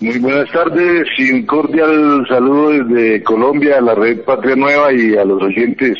Muy 0.00 0.18
buenas 0.18 0.50
tardes 0.52 1.06
y 1.16 1.32
un 1.32 1.46
cordial 1.46 2.26
saludo 2.28 2.70
desde 2.70 3.22
Colombia 3.22 3.78
a 3.78 3.80
la 3.80 3.94
Red 3.94 4.20
Patria 4.24 4.54
Nueva 4.54 4.92
y 4.92 5.16
a 5.16 5.24
los 5.24 5.42
oyentes 5.42 5.96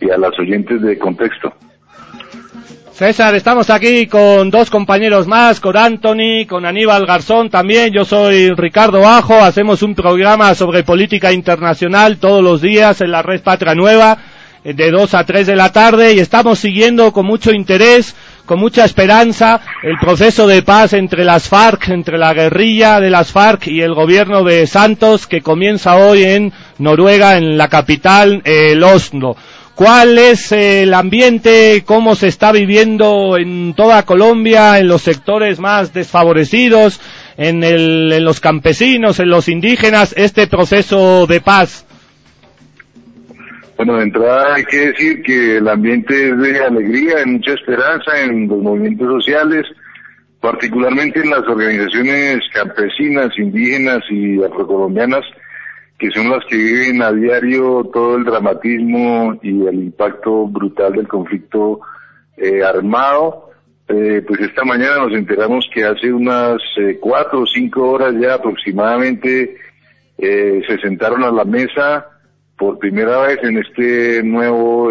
y 0.00 0.10
a 0.10 0.18
las 0.18 0.38
oyentes 0.38 0.82
de 0.82 0.98
Contexto. 0.98 1.54
César, 2.98 3.32
estamos 3.36 3.70
aquí 3.70 4.08
con 4.08 4.50
dos 4.50 4.70
compañeros 4.70 5.28
más, 5.28 5.60
con 5.60 5.76
Anthony, 5.76 6.46
con 6.48 6.66
Aníbal 6.66 7.06
Garzón 7.06 7.48
también. 7.48 7.92
Yo 7.92 8.04
soy 8.04 8.50
Ricardo 8.50 9.02
Bajo. 9.02 9.34
Hacemos 9.40 9.84
un 9.84 9.94
programa 9.94 10.52
sobre 10.56 10.82
política 10.82 11.30
internacional 11.30 12.16
todos 12.16 12.42
los 12.42 12.60
días 12.60 13.00
en 13.00 13.12
la 13.12 13.22
red 13.22 13.40
Patria 13.40 13.76
Nueva, 13.76 14.18
eh, 14.64 14.74
de 14.74 14.90
2 14.90 15.14
a 15.14 15.24
3 15.24 15.46
de 15.46 15.54
la 15.54 15.70
tarde, 15.70 16.14
y 16.14 16.18
estamos 16.18 16.58
siguiendo 16.58 17.12
con 17.12 17.24
mucho 17.24 17.52
interés, 17.52 18.16
con 18.44 18.58
mucha 18.58 18.84
esperanza, 18.84 19.60
el 19.84 19.96
proceso 20.00 20.48
de 20.48 20.64
paz 20.64 20.92
entre 20.92 21.24
las 21.24 21.48
FARC, 21.48 21.90
entre 21.90 22.18
la 22.18 22.34
guerrilla 22.34 22.98
de 22.98 23.10
las 23.10 23.30
FARC 23.30 23.68
y 23.68 23.80
el 23.80 23.94
gobierno 23.94 24.42
de 24.42 24.66
Santos, 24.66 25.28
que 25.28 25.40
comienza 25.40 25.94
hoy 25.94 26.24
en 26.24 26.52
Noruega, 26.78 27.36
en 27.36 27.56
la 27.58 27.68
capital, 27.68 28.42
el 28.44 28.82
Oslo 28.82 29.36
cuál 29.78 30.18
es 30.18 30.50
el 30.50 30.92
ambiente, 30.92 31.84
cómo 31.86 32.16
se 32.16 32.26
está 32.26 32.50
viviendo 32.50 33.38
en 33.38 33.74
toda 33.74 34.02
Colombia, 34.02 34.80
en 34.80 34.88
los 34.88 35.02
sectores 35.02 35.60
más 35.60 35.94
desfavorecidos, 35.94 37.00
en, 37.36 37.62
en 37.62 38.24
los 38.24 38.40
campesinos, 38.40 39.20
en 39.20 39.28
los 39.28 39.48
indígenas, 39.48 40.14
este 40.16 40.48
proceso 40.48 41.28
de 41.28 41.40
paz. 41.40 41.86
Bueno, 43.76 43.98
de 43.98 44.02
entrada 44.02 44.56
hay 44.56 44.64
que 44.64 44.88
decir 44.88 45.22
que 45.22 45.58
el 45.58 45.68
ambiente 45.68 46.30
es 46.30 46.36
de 46.36 46.58
alegría, 46.58 47.18
de 47.18 47.26
mucha 47.26 47.52
esperanza 47.52 48.20
en 48.20 48.48
los 48.48 48.58
movimientos 48.58 49.06
sociales, 49.22 49.64
particularmente 50.40 51.20
en 51.20 51.30
las 51.30 51.46
organizaciones 51.46 52.40
campesinas, 52.52 53.30
indígenas 53.38 54.00
y 54.10 54.42
afrocolombianas, 54.42 55.22
que 55.98 56.10
son 56.10 56.30
las 56.30 56.44
que 56.44 56.56
viven 56.56 57.02
a 57.02 57.12
diario 57.12 57.90
todo 57.92 58.16
el 58.16 58.24
dramatismo 58.24 59.36
y 59.42 59.66
el 59.66 59.82
impacto 59.82 60.46
brutal 60.46 60.92
del 60.92 61.08
conflicto 61.08 61.80
eh, 62.36 62.62
armado. 62.62 63.50
Eh, 63.88 64.22
pues 64.26 64.40
esta 64.40 64.64
mañana 64.64 64.98
nos 64.98 65.12
enteramos 65.12 65.68
que 65.74 65.84
hace 65.84 66.12
unas 66.12 66.62
eh, 66.76 66.98
cuatro 67.00 67.40
o 67.40 67.46
cinco 67.46 67.90
horas 67.90 68.14
ya 68.20 68.34
aproximadamente 68.34 69.56
se 70.20 70.78
sentaron 70.82 71.22
a 71.22 71.30
la 71.30 71.44
mesa 71.44 72.04
por 72.56 72.80
primera 72.80 73.20
vez 73.20 73.38
en 73.44 73.58
este 73.58 74.20
nuevo 74.24 74.90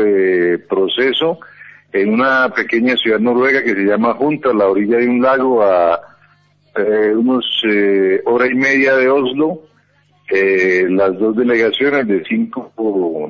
proceso 0.69 1.39
en 1.91 2.13
una 2.13 2.47
pequeña 2.55 2.95
ciudad 2.95 3.19
noruega 3.19 3.61
que 3.61 3.73
se 3.73 3.83
llama 3.83 4.13
Junta, 4.13 4.51
a 4.51 4.53
la 4.53 4.67
orilla 4.67 4.99
de 4.99 5.09
un 5.09 5.21
lago 5.21 5.61
a 5.63 5.99
unos 7.13 7.45
hora 8.23 8.47
y 8.47 8.55
media 8.55 8.95
de 8.95 9.09
Oslo 9.09 9.63
eh, 10.29 10.85
las 10.89 11.17
dos 11.19 11.35
delegaciones 11.35 12.07
de 12.07 12.23
cinco 12.25 12.71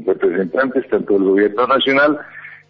representantes, 0.06 0.88
tanto 0.89 1.13
del 1.13 1.24
gobierno 1.24 1.68
nacional 1.68 2.20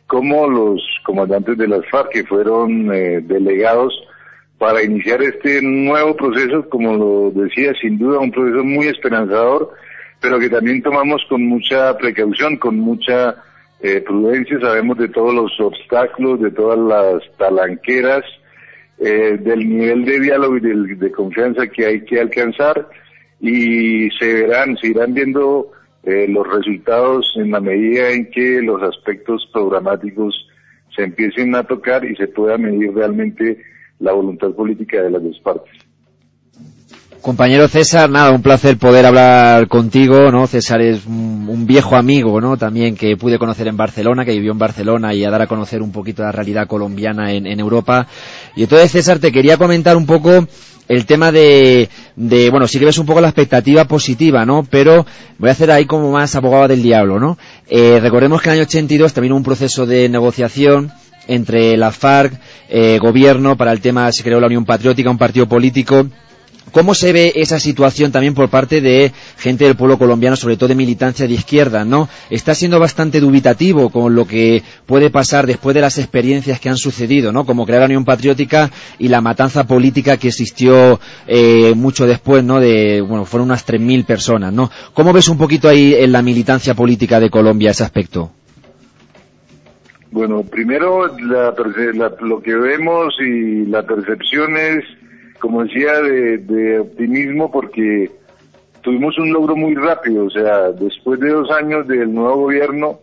como 0.07 0.47
los 0.47 0.81
comandantes 1.05 1.57
de 1.57 1.67
las 1.67 1.85
FARC, 1.89 2.09
que 2.11 2.23
fueron 2.25 2.93
eh, 2.93 3.21
delegados 3.21 3.93
para 4.57 4.83
iniciar 4.83 5.21
este 5.21 5.61
nuevo 5.61 6.15
proceso, 6.15 6.67
como 6.69 6.95
lo 6.95 7.31
decía, 7.31 7.73
sin 7.79 7.97
duda 7.97 8.19
un 8.19 8.31
proceso 8.31 8.63
muy 8.63 8.87
esperanzador, 8.87 9.71
pero 10.19 10.39
que 10.39 10.49
también 10.49 10.81
tomamos 10.81 11.23
con 11.29 11.45
mucha 11.45 11.95
precaución, 11.97 12.57
con 12.57 12.79
mucha 12.79 13.35
eh, 13.81 14.01
prudencia, 14.01 14.59
sabemos 14.59 14.97
de 14.97 15.09
todos 15.09 15.33
los 15.33 15.59
obstáculos, 15.59 16.41
de 16.41 16.51
todas 16.51 16.79
las 16.79 17.37
talanqueras, 17.37 18.23
eh, 18.99 19.37
del 19.39 19.69
nivel 19.69 20.05
de 20.05 20.19
diálogo 20.19 20.57
y 20.57 20.61
de, 20.61 20.95
de 20.95 21.11
confianza 21.11 21.67
que 21.67 21.85
hay 21.85 22.01
que 22.03 22.19
alcanzar 22.19 22.87
y 23.39 24.09
se 24.11 24.33
verán, 24.33 24.77
se 24.77 24.87
irán 24.87 25.13
viendo 25.13 25.71
eh, 26.03 26.27
los 26.27 26.47
resultados 26.47 27.31
en 27.35 27.51
la 27.51 27.59
medida 27.59 28.11
en 28.11 28.29
que 28.31 28.61
los 28.61 28.81
aspectos 28.81 29.47
programáticos 29.51 30.47
se 30.95 31.03
empiecen 31.03 31.53
a 31.55 31.63
tocar 31.63 32.05
y 32.05 32.15
se 32.15 32.27
pueda 32.27 32.57
medir 32.57 32.93
realmente 32.93 33.57
la 33.99 34.13
voluntad 34.13 34.51
política 34.51 35.01
de 35.01 35.11
las 35.11 35.23
dos 35.23 35.39
partes. 35.41 35.73
Compañero 37.21 37.67
César, 37.67 38.09
nada, 38.09 38.31
un 38.31 38.41
placer 38.41 38.77
poder 38.77 39.05
hablar 39.05 39.67
contigo, 39.67 40.31
¿no? 40.31 40.47
César 40.47 40.81
es 40.81 41.05
un, 41.05 41.65
viejo 41.67 41.97
amigo, 41.97 42.39
¿no? 42.39 42.55
También 42.55 42.95
que 42.95 43.17
pude 43.17 43.37
conocer 43.37 43.67
en 43.67 43.75
Barcelona, 43.75 44.23
que 44.23 44.31
vivió 44.31 44.53
en 44.53 44.59
Barcelona 44.59 45.13
y 45.13 45.25
a 45.25 45.29
dar 45.29 45.41
a 45.41 45.47
conocer 45.47 45.81
un 45.81 45.91
poquito 45.91 46.23
la 46.23 46.31
realidad 46.31 46.67
colombiana 46.67 47.33
en, 47.33 47.45
en 47.45 47.59
Europa. 47.59 48.07
Y 48.55 48.63
entonces, 48.63 48.91
César, 48.91 49.19
te 49.19 49.33
quería 49.33 49.57
comentar 49.57 49.97
un 49.97 50.05
poco 50.05 50.47
el 50.87 51.05
tema 51.05 51.31
de, 51.31 51.89
de, 52.15 52.49
bueno, 52.49 52.67
sí 52.67 52.79
que 52.79 52.85
ves 52.85 52.97
un 52.97 53.05
poco 53.05 53.21
la 53.21 53.29
expectativa 53.29 53.85
positiva, 53.85 54.45
¿no? 54.45 54.65
Pero 54.69 55.05
voy 55.37 55.49
a 55.49 55.51
hacer 55.51 55.71
ahí 55.71 55.85
como 55.85 56.11
más 56.11 56.35
abogado 56.35 56.69
del 56.69 56.81
diablo, 56.81 57.19
¿no? 57.19 57.37
Eh, 57.69 57.99
recordemos 58.01 58.41
que 58.41 58.49
en 58.49 58.53
el 58.53 58.59
año 58.59 58.67
82 58.67 59.13
también 59.13 59.33
hubo 59.33 59.37
un 59.37 59.43
proceso 59.43 59.85
de 59.85 60.09
negociación 60.09 60.91
entre 61.27 61.75
la 61.75 61.91
FARC, 61.91 62.39
eh, 62.69 62.99
gobierno, 63.01 63.57
para 63.57 63.73
el 63.73 63.81
tema, 63.81 64.11
se 64.11 64.23
creó 64.23 64.39
la 64.39 64.47
Unión 64.47 64.65
Patriótica, 64.65 65.09
un 65.09 65.17
partido 65.17 65.47
político, 65.47 66.07
¿Cómo 66.71 66.93
se 66.93 67.13
ve 67.13 67.31
esa 67.35 67.59
situación 67.59 68.11
también 68.11 68.33
por 68.33 68.49
parte 68.49 68.81
de 68.81 69.11
gente 69.37 69.65
del 69.65 69.75
pueblo 69.75 69.97
colombiano, 69.97 70.35
sobre 70.35 70.57
todo 70.57 70.69
de 70.69 70.75
militancia 70.75 71.27
de 71.27 71.33
izquierda, 71.33 71.85
no? 71.85 72.09
Está 72.29 72.53
siendo 72.53 72.79
bastante 72.79 73.19
dubitativo 73.19 73.89
con 73.89 74.15
lo 74.15 74.25
que 74.25 74.63
puede 74.85 75.09
pasar 75.09 75.47
después 75.47 75.73
de 75.73 75.81
las 75.81 75.97
experiencias 75.97 76.59
que 76.59 76.69
han 76.69 76.77
sucedido, 76.77 77.31
¿no? 77.31 77.45
Como 77.45 77.65
crear 77.65 77.81
la 77.81 77.85
Unión 77.85 78.05
Patriótica 78.05 78.69
y 78.99 79.07
la 79.07 79.21
matanza 79.21 79.65
política 79.65 80.17
que 80.17 80.27
existió 80.27 80.99
eh, 81.25 81.73
mucho 81.75 82.05
después, 82.05 82.43
¿no? 82.43 82.59
De, 82.59 83.01
bueno, 83.01 83.25
fueron 83.25 83.47
unas 83.47 83.65
3.000 83.65 84.05
personas, 84.05 84.51
¿no? 84.51 84.69
¿Cómo 84.93 85.13
ves 85.13 85.29
un 85.29 85.37
poquito 85.37 85.69
ahí 85.69 85.95
en 85.95 86.11
la 86.11 86.21
militancia 86.21 86.73
política 86.73 87.19
de 87.19 87.29
Colombia 87.29 87.71
ese 87.71 87.83
aspecto? 87.83 88.31
Bueno, 90.11 90.43
primero 90.43 91.05
lo 92.21 92.41
que 92.41 92.55
vemos 92.55 93.13
y 93.19 93.65
la 93.65 93.83
percepción 93.83 94.55
es 94.57 94.83
como 95.39 95.63
decía, 95.63 95.93
de, 96.01 96.79
optimismo 96.79 97.51
porque 97.51 98.11
tuvimos 98.81 99.17
un 99.17 99.31
logro 99.31 99.55
muy 99.55 99.75
rápido, 99.75 100.25
o 100.25 100.29
sea, 100.29 100.71
después 100.71 101.19
de 101.19 101.29
dos 101.29 101.49
años 101.51 101.87
del 101.87 102.13
nuevo 102.13 102.43
gobierno, 102.43 102.99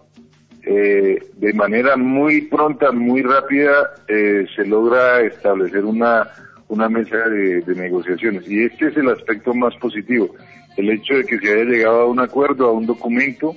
eh, 0.63 1.19
de 1.37 1.53
manera 1.53 1.97
muy 1.97 2.43
pronta, 2.43 2.91
muy 2.91 3.23
rápida, 3.23 3.95
eh, 4.09 4.47
se 4.57 4.65
logra 4.65 5.21
establecer 5.21 5.85
una, 5.85 6.29
una 6.69 6.89
mesa 6.89 7.17
de, 7.29 7.63
negociaciones. 7.67 8.49
Y 8.49 8.65
este 8.65 8.89
es 8.89 8.97
el 8.97 9.11
aspecto 9.11 9.53
más 9.53 9.75
positivo, 9.77 10.35
el 10.77 10.91
hecho 10.91 11.15
de 11.15 11.25
que 11.25 11.39
se 11.39 11.53
haya 11.53 11.65
llegado 11.65 12.03
a 12.03 12.07
un 12.07 12.21
acuerdo, 12.21 12.69
a 12.69 12.73
un 12.73 12.87
documento, 12.87 13.55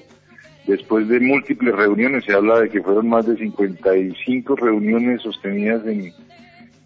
después 0.65 1.07
de 1.07 1.21
múltiples 1.21 1.73
reuniones, 1.73 2.25
se 2.25 2.33
habla 2.33 2.59
de 2.59 2.69
que 2.69 2.81
fueron 2.81 3.07
más 3.07 3.25
de 3.25 3.37
55 3.37 4.55
reuniones 4.57 5.21
sostenidas 5.21 5.85
en, 5.87 6.11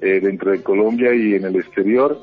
eh, 0.01 0.19
dentro 0.19 0.51
de 0.51 0.63
Colombia 0.63 1.13
y 1.13 1.35
en 1.35 1.45
el 1.45 1.55
exterior. 1.57 2.17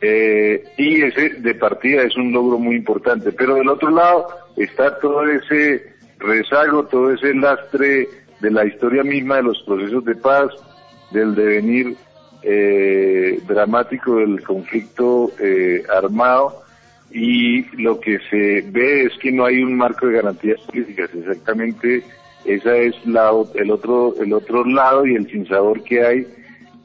Eh, 0.00 0.64
y 0.78 1.02
ese 1.02 1.28
de 1.28 1.54
partida 1.54 2.02
es 2.02 2.16
un 2.16 2.32
logro 2.32 2.58
muy 2.58 2.76
importante. 2.76 3.32
Pero 3.32 3.56
del 3.56 3.68
otro 3.68 3.90
lado 3.90 4.28
está 4.56 4.98
todo 4.98 5.26
ese 5.28 5.92
rezago, 6.18 6.84
todo 6.84 7.12
ese 7.12 7.34
lastre 7.34 8.08
de 8.40 8.50
la 8.50 8.64
historia 8.64 9.04
misma 9.04 9.36
de 9.36 9.42
los 9.42 9.62
procesos 9.62 10.04
de 10.04 10.14
paz, 10.16 10.50
del 11.10 11.34
devenir 11.34 11.96
eh, 12.42 13.38
dramático 13.46 14.16
del 14.16 14.42
conflicto 14.42 15.30
armado 15.94 16.62
y 17.12 17.64
lo 17.82 18.00
que 18.00 18.18
se 18.30 18.64
ve 18.70 19.04
es 19.04 19.12
que 19.18 19.30
no 19.30 19.44
hay 19.44 19.62
un 19.62 19.76
marco 19.76 20.06
de 20.06 20.14
garantías 20.14 20.60
políticas. 20.62 21.10
Exactamente, 21.14 22.02
esa 22.46 22.74
es 22.76 22.94
la, 23.06 23.30
el 23.54 23.70
otro 23.70 24.14
el 24.18 24.32
otro 24.32 24.64
lado 24.64 25.06
y 25.06 25.14
el 25.14 25.30
sinsabor 25.30 25.84
que 25.84 26.04
hay 26.04 26.26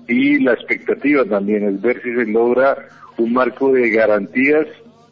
y 0.07 0.39
la 0.39 0.53
expectativa 0.53 1.25
también 1.25 1.63
es 1.63 1.81
ver 1.81 2.01
si 2.01 2.13
se 2.13 2.25
logra 2.25 2.77
un 3.17 3.33
marco 3.33 3.71
de 3.71 3.89
garantías 3.89 4.67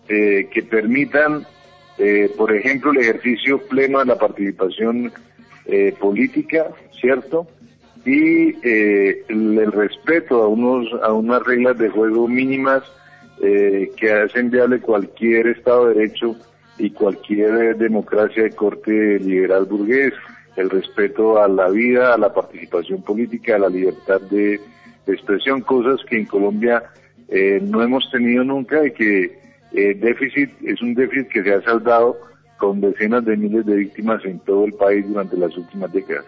eh, 0.08 0.48
que 0.52 0.64
permitan, 0.64 1.46
eh, 1.98 2.32
por 2.38 2.56
ejemplo, 2.56 2.92
el 2.92 3.00
ejercicio 3.00 3.60
pleno 3.68 4.00
de 4.00 4.06
la 4.06 4.18
participación 4.18 5.12
eh, 5.66 5.94
política, 6.00 6.68
¿cierto? 7.00 7.48
Y 8.06 8.56
el, 8.62 9.72
respeto 9.72 10.44
a, 10.44 10.48
unos, 10.48 10.88
a 11.02 11.12
unas 11.12 11.42
reglas 11.44 11.78
de 11.80 11.90
juego 11.90 12.28
mínimas 12.28 12.84
que 13.40 14.12
hacen 14.12 14.50
viable 14.50 14.80
cualquier 14.80 15.48
Estado 15.48 15.88
de 15.88 15.96
Derecho 15.96 16.36
y 16.78 16.92
cualquier 16.92 17.76
democracia 17.76 18.44
de 18.44 18.52
corte 18.52 19.20
liberal 19.20 19.66
burgués, 19.66 20.14
el 20.56 20.70
respeto 20.70 21.42
a 21.42 21.48
la 21.48 21.68
vida, 21.70 22.14
a 22.14 22.18
la 22.18 22.32
participación 22.32 23.02
política, 23.02 23.56
a 23.56 23.60
la 23.60 23.70
libertad 23.70 24.22
de 24.22 24.62
expresión, 25.14 25.62
cosas 25.62 26.04
que 26.08 26.18
en 26.18 26.26
Colombia 26.26 26.84
eh, 27.28 27.60
no 27.62 27.82
hemos 27.82 28.10
tenido 28.12 28.44
nunca 28.44 28.86
y 28.86 28.92
que 28.92 29.40
eh, 29.74 29.94
déficit 29.96 30.52
es 30.64 30.82
un 30.82 30.94
déficit 30.94 31.28
que 31.28 31.44
se 31.44 31.54
ha 31.54 31.62
saldado 31.62 32.18
con 32.58 32.82
decenas 32.82 33.26
de 33.26 33.36
miles 33.36 33.66
de 33.66 33.76
víctimas 33.76 34.24
en 34.26 34.40
todo 34.40 34.66
el 34.66 34.74
país 34.74 35.08
durante 35.08 35.38
las 35.38 35.56
últimas 35.58 35.92
décadas. 35.92 36.26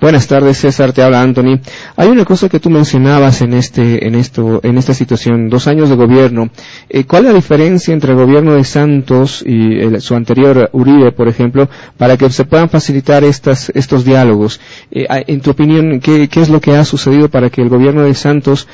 Buenas 0.00 0.26
tardes, 0.26 0.58
César, 0.58 0.92
te 0.92 1.02
habla 1.02 1.22
Anthony. 1.22 1.60
Hay 1.96 2.08
una 2.08 2.24
cosa 2.24 2.48
que 2.48 2.60
tú 2.60 2.70
mencionabas 2.70 3.42
en 3.42 3.54
este, 3.54 4.06
en 4.06 4.14
esto, 4.14 4.60
en 4.62 4.78
esta 4.78 4.94
situación, 4.94 5.48
dos 5.48 5.66
años 5.66 5.88
de 5.88 5.96
gobierno. 5.96 6.50
Eh, 6.88 7.04
¿Cuál 7.04 7.24
es 7.24 7.28
la 7.30 7.36
diferencia 7.36 7.92
entre 7.92 8.12
el 8.12 8.18
gobierno 8.18 8.54
de 8.54 8.64
Santos 8.64 9.44
y 9.46 10.00
su 10.00 10.14
anterior 10.14 10.70
Uribe, 10.72 11.12
por 11.12 11.28
ejemplo, 11.28 11.68
para 11.96 12.16
que 12.16 12.30
se 12.30 12.44
puedan 12.44 12.68
facilitar 12.68 13.24
estas, 13.24 13.70
estos 13.74 14.04
diálogos? 14.04 14.60
Eh, 14.90 15.06
en 15.26 15.40
tu 15.40 15.50
opinión, 15.50 16.00
¿qué, 16.00 16.28
¿qué, 16.28 16.40
es 16.40 16.48
lo 16.48 16.60
que 16.60 16.76
ha 16.76 16.84
sucedido 16.84 17.28
para 17.28 17.50
que 17.50 17.62
el 17.62 17.68
gobierno 17.68 18.04
de 18.04 18.14
Santos 18.14 18.68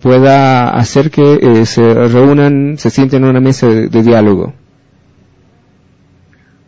pueda 0.00 0.70
hacer 0.70 1.10
que 1.10 1.64
se 1.66 1.94
reúnan, 1.94 2.76
se 2.78 2.90
sienten 2.90 3.24
en 3.24 3.30
una 3.30 3.40
mesa 3.40 3.66
de 3.66 4.02
diálogo? 4.02 4.54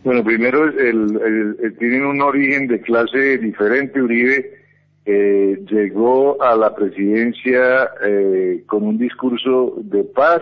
Bueno, 0.03 0.23
primero 0.23 0.67
el, 0.67 1.75
tienen 1.77 2.05
un 2.05 2.21
origen 2.21 2.67
de 2.67 2.81
clase 2.81 3.37
diferente. 3.37 4.01
Uribe 4.01 4.61
eh, 5.05 5.63
llegó 5.69 6.41
a 6.41 6.55
la 6.55 6.75
presidencia 6.75 7.89
eh, 8.03 8.63
con 8.65 8.83
un 8.83 8.97
discurso 8.97 9.75
de 9.77 10.03
paz, 10.03 10.41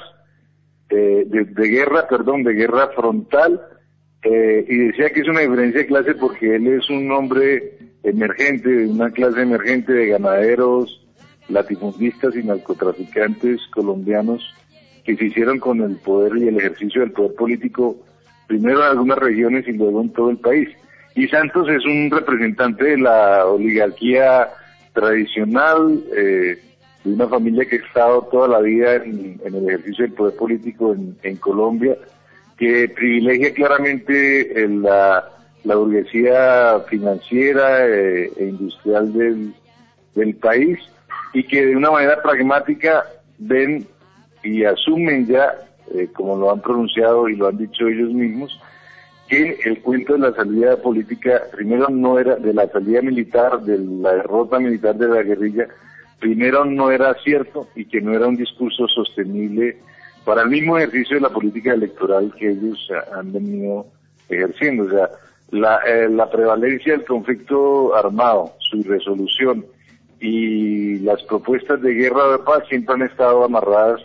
eh, 0.89 1.25
de, 1.27 1.67
guerra, 1.67 2.07
perdón, 2.07 2.43
de 2.43 2.53
guerra 2.53 2.89
frontal, 2.95 3.61
y 4.21 4.75
decía 4.75 5.11
que 5.11 5.21
es 5.21 5.29
una 5.29 5.39
diferencia 5.39 5.79
de 5.79 5.87
clase 5.87 6.13
porque 6.15 6.55
él 6.55 6.67
es 6.67 6.89
un 6.89 7.09
hombre 7.09 7.77
emergente, 8.03 8.69
de 8.69 8.87
una 8.87 9.11
clase 9.11 9.41
emergente 9.41 9.93
de 9.93 10.07
ganaderos, 10.07 11.07
latifundistas 11.47 12.35
y 12.35 12.43
narcotraficantes 12.43 13.61
colombianos 13.73 14.53
que 15.05 15.15
se 15.15 15.25
hicieron 15.25 15.59
con 15.59 15.81
el 15.81 15.95
poder 15.97 16.35
y 16.37 16.49
el 16.49 16.57
ejercicio 16.57 16.99
del 16.99 17.11
poder 17.11 17.33
político 17.35 17.97
primero 18.49 18.81
en 18.81 18.89
algunas 18.89 19.19
regiones 19.19 19.65
y 19.67 19.73
luego 19.73 20.01
en 20.01 20.09
todo 20.09 20.31
el 20.31 20.37
país. 20.37 20.67
Y 21.15 21.27
Santos 21.27 21.69
es 21.69 21.85
un 21.85 22.09
representante 22.11 22.83
de 22.83 22.97
la 22.97 23.45
oligarquía 23.45 24.49
tradicional, 24.93 26.03
eh, 26.17 26.57
de 27.03 27.13
una 27.13 27.27
familia 27.27 27.65
que 27.65 27.77
ha 27.77 27.85
estado 27.85 28.23
toda 28.23 28.47
la 28.47 28.59
vida 28.59 28.95
en, 28.95 29.39
el 29.45 29.69
ejercicio 29.69 30.05
del 30.05 30.13
poder 30.13 30.35
político 30.35 30.95
en, 31.21 31.35
Colombia, 31.37 31.95
que 32.57 32.89
privilegia 32.89 33.53
claramente 33.53 34.67
la, 34.67 35.29
burguesía 35.63 36.79
financiera 36.89 37.87
eh, 37.87 38.31
e 38.35 38.45
industrial 38.45 39.13
del 40.15 40.35
país 40.35 40.79
y 41.33 41.43
que 41.43 41.67
de 41.67 41.75
una 41.75 41.91
manera 41.91 42.21
pragmática 42.21 43.05
ven 43.37 43.85
y 44.43 44.63
asumen 44.63 45.27
ya 45.27 45.53
eh, 45.93 46.09
como 46.13 46.37
lo 46.37 46.51
han 46.51 46.61
pronunciado 46.61 47.27
y 47.29 47.35
lo 47.35 47.47
han 47.47 47.57
dicho 47.57 47.87
ellos 47.87 48.11
mismos, 48.11 48.59
que 49.27 49.59
el 49.63 49.81
cuento 49.81 50.13
de 50.13 50.19
la 50.19 50.33
salida 50.33 50.77
política, 50.77 51.43
primero 51.51 51.87
no 51.89 52.17
era 52.17 52.35
de 52.35 52.53
la 52.53 52.67
salida 52.67 53.01
militar, 53.01 53.61
de 53.61 53.77
la 53.77 54.15
derrota 54.15 54.59
militar 54.59 54.95
de 54.95 55.07
la 55.07 55.21
guerrilla, 55.21 55.67
primero 56.19 56.65
no 56.65 56.91
era 56.91 57.13
cierto 57.23 57.67
y 57.75 57.85
que 57.85 58.01
no 58.01 58.13
era 58.13 58.27
un 58.27 58.35
discurso 58.35 58.87
sostenible 58.87 59.77
para 60.25 60.41
el 60.41 60.49
mismo 60.49 60.77
ejercicio 60.77 61.15
de 61.15 61.21
la 61.21 61.29
política 61.29 61.73
electoral 61.73 62.33
que 62.37 62.49
ellos 62.49 62.89
han 63.15 63.31
venido 63.31 63.85
ejerciendo. 64.27 64.85
O 64.85 64.89
sea, 64.89 65.09
la, 65.51 65.79
eh, 65.87 66.09
la 66.09 66.29
prevalencia 66.29 66.93
del 66.93 67.05
conflicto 67.05 67.95
armado, 67.95 68.53
su 68.59 68.83
resolución 68.83 69.65
y 70.19 70.99
las 70.99 71.23
propuestas 71.23 71.81
de 71.81 71.93
guerra 71.93 72.31
de 72.31 72.39
paz 72.39 72.63
siempre 72.67 72.95
han 72.95 73.03
estado 73.03 73.43
amarradas 73.43 74.01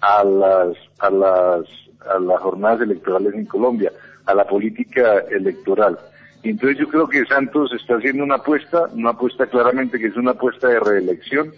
a 0.00 0.24
las 0.24 0.76
a 0.98 1.10
las 1.10 1.66
a 2.08 2.18
las 2.18 2.40
jornadas 2.40 2.80
electorales 2.80 3.34
en 3.34 3.44
Colombia, 3.44 3.92
a 4.26 4.34
la 4.34 4.44
política 4.44 5.18
electoral. 5.30 5.98
entonces 6.42 6.78
yo 6.78 6.88
creo 6.88 7.08
que 7.08 7.26
Santos 7.26 7.72
está 7.72 7.96
haciendo 7.96 8.24
una 8.24 8.36
apuesta, 8.36 8.84
una 8.92 9.10
apuesta 9.10 9.46
claramente 9.46 9.98
que 9.98 10.06
es 10.06 10.16
una 10.16 10.32
apuesta 10.32 10.68
de 10.68 10.80
reelección, 10.80 11.52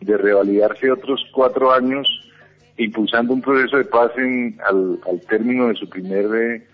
de 0.00 0.16
revalidarse 0.16 0.90
otros 0.90 1.24
cuatro 1.32 1.72
años, 1.72 2.06
impulsando 2.76 3.32
un 3.32 3.40
proceso 3.40 3.78
de 3.78 3.84
paz 3.84 4.12
en, 4.18 4.58
al, 4.64 5.00
al 5.08 5.20
término 5.22 5.68
de 5.68 5.74
su 5.74 5.88
primer 5.88 6.26
eh, 6.34 6.66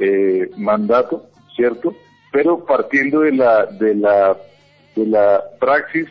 eh 0.00 0.50
mandato, 0.58 1.26
¿cierto? 1.56 1.94
Pero 2.30 2.64
partiendo 2.66 3.20
de 3.20 3.32
la, 3.32 3.64
de 3.64 3.94
la, 3.94 4.36
de 4.94 5.06
la 5.06 5.42
praxis 5.58 6.08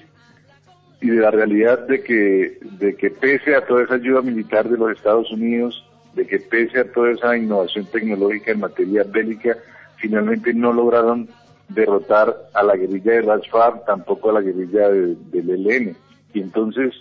y 1.01 1.09
de 1.09 1.21
la 1.21 1.31
realidad 1.31 1.87
de 1.87 2.01
que, 2.01 2.59
de 2.79 2.95
que 2.95 3.11
pese 3.11 3.55
a 3.55 3.65
toda 3.65 3.83
esa 3.83 3.95
ayuda 3.95 4.21
militar 4.21 4.67
de 4.67 4.77
los 4.77 4.91
Estados 4.91 5.31
Unidos, 5.31 5.85
de 6.15 6.25
que 6.25 6.39
pese 6.39 6.79
a 6.79 6.91
toda 6.91 7.11
esa 7.11 7.37
innovación 7.37 7.85
tecnológica 7.85 8.51
en 8.51 8.61
materia 8.61 9.03
bélica, 9.03 9.55
finalmente 9.97 10.53
no 10.53 10.73
lograron 10.73 11.29
derrotar 11.69 12.35
a 12.53 12.63
la 12.63 12.75
guerrilla 12.75 13.13
de 13.13 13.23
las 13.23 13.47
FARC, 13.49 13.85
tampoco 13.85 14.29
a 14.29 14.33
la 14.33 14.41
guerrilla 14.41 14.89
del 14.89 15.17
ELN. 15.31 15.95
y 16.33 16.41
entonces 16.41 16.93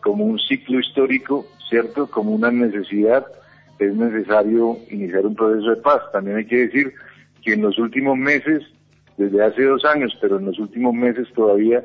como 0.00 0.24
un 0.24 0.38
ciclo 0.38 0.80
histórico, 0.80 1.46
¿cierto? 1.68 2.06
Como 2.08 2.32
una 2.32 2.50
necesidad, 2.50 3.26
es 3.78 3.94
necesario 3.94 4.76
iniciar 4.90 5.26
un 5.26 5.34
proceso 5.34 5.70
de 5.70 5.76
paz. 5.76 6.02
También 6.12 6.36
hay 6.36 6.46
que 6.46 6.66
decir 6.66 6.92
que 7.42 7.54
en 7.54 7.62
los 7.62 7.78
últimos 7.78 8.16
meses, 8.18 8.62
desde 9.16 9.42
hace 9.42 9.62
dos 9.62 9.84
años, 9.84 10.16
pero 10.20 10.38
en 10.38 10.46
los 10.46 10.58
últimos 10.58 10.94
meses 10.94 11.26
todavía 11.34 11.82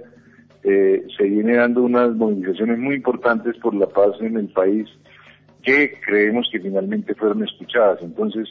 eh, 0.63 1.06
se 1.17 1.24
viene 1.24 1.56
dando 1.56 1.84
unas 1.84 2.15
movilizaciones 2.15 2.78
muy 2.80 2.95
importantes 2.95 3.58
por 3.58 3.74
la 3.74 3.88
paz 3.88 4.15
en 4.19 4.38
el 4.38 4.48
país 4.48 4.88
que 5.63 6.00
creemos 6.06 6.48
que 6.52 6.60
finalmente 6.60 7.15
fueron 7.15 7.43
escuchadas. 7.43 8.00
Entonces, 8.02 8.48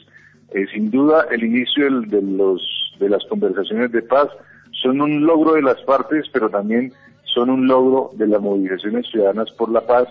eh, 0.53 0.65
sin 0.73 0.89
duda, 0.89 1.27
el 1.31 1.43
inicio 1.43 2.01
de, 2.01 2.21
los, 2.21 2.95
de 2.99 3.09
las 3.09 3.23
conversaciones 3.25 3.91
de 3.91 4.01
paz 4.01 4.29
son 4.71 5.01
un 5.01 5.25
logro 5.25 5.53
de 5.53 5.61
las 5.61 5.81
partes, 5.81 6.25
pero 6.31 6.49
también 6.49 6.91
son 7.23 7.49
un 7.49 7.67
logro 7.67 8.11
de 8.15 8.27
las 8.27 8.41
movilizaciones 8.41 9.07
ciudadanas 9.07 9.51
por 9.51 9.71
la 9.71 9.81
paz, 9.81 10.07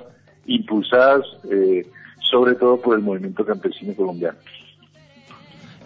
impulsadas 0.47 1.25
eh, 1.51 1.85
sobre 2.31 2.55
todo 2.55 2.81
por 2.81 2.97
el 2.97 3.03
movimiento 3.03 3.45
campesino 3.45 3.95
colombiano. 3.95 4.39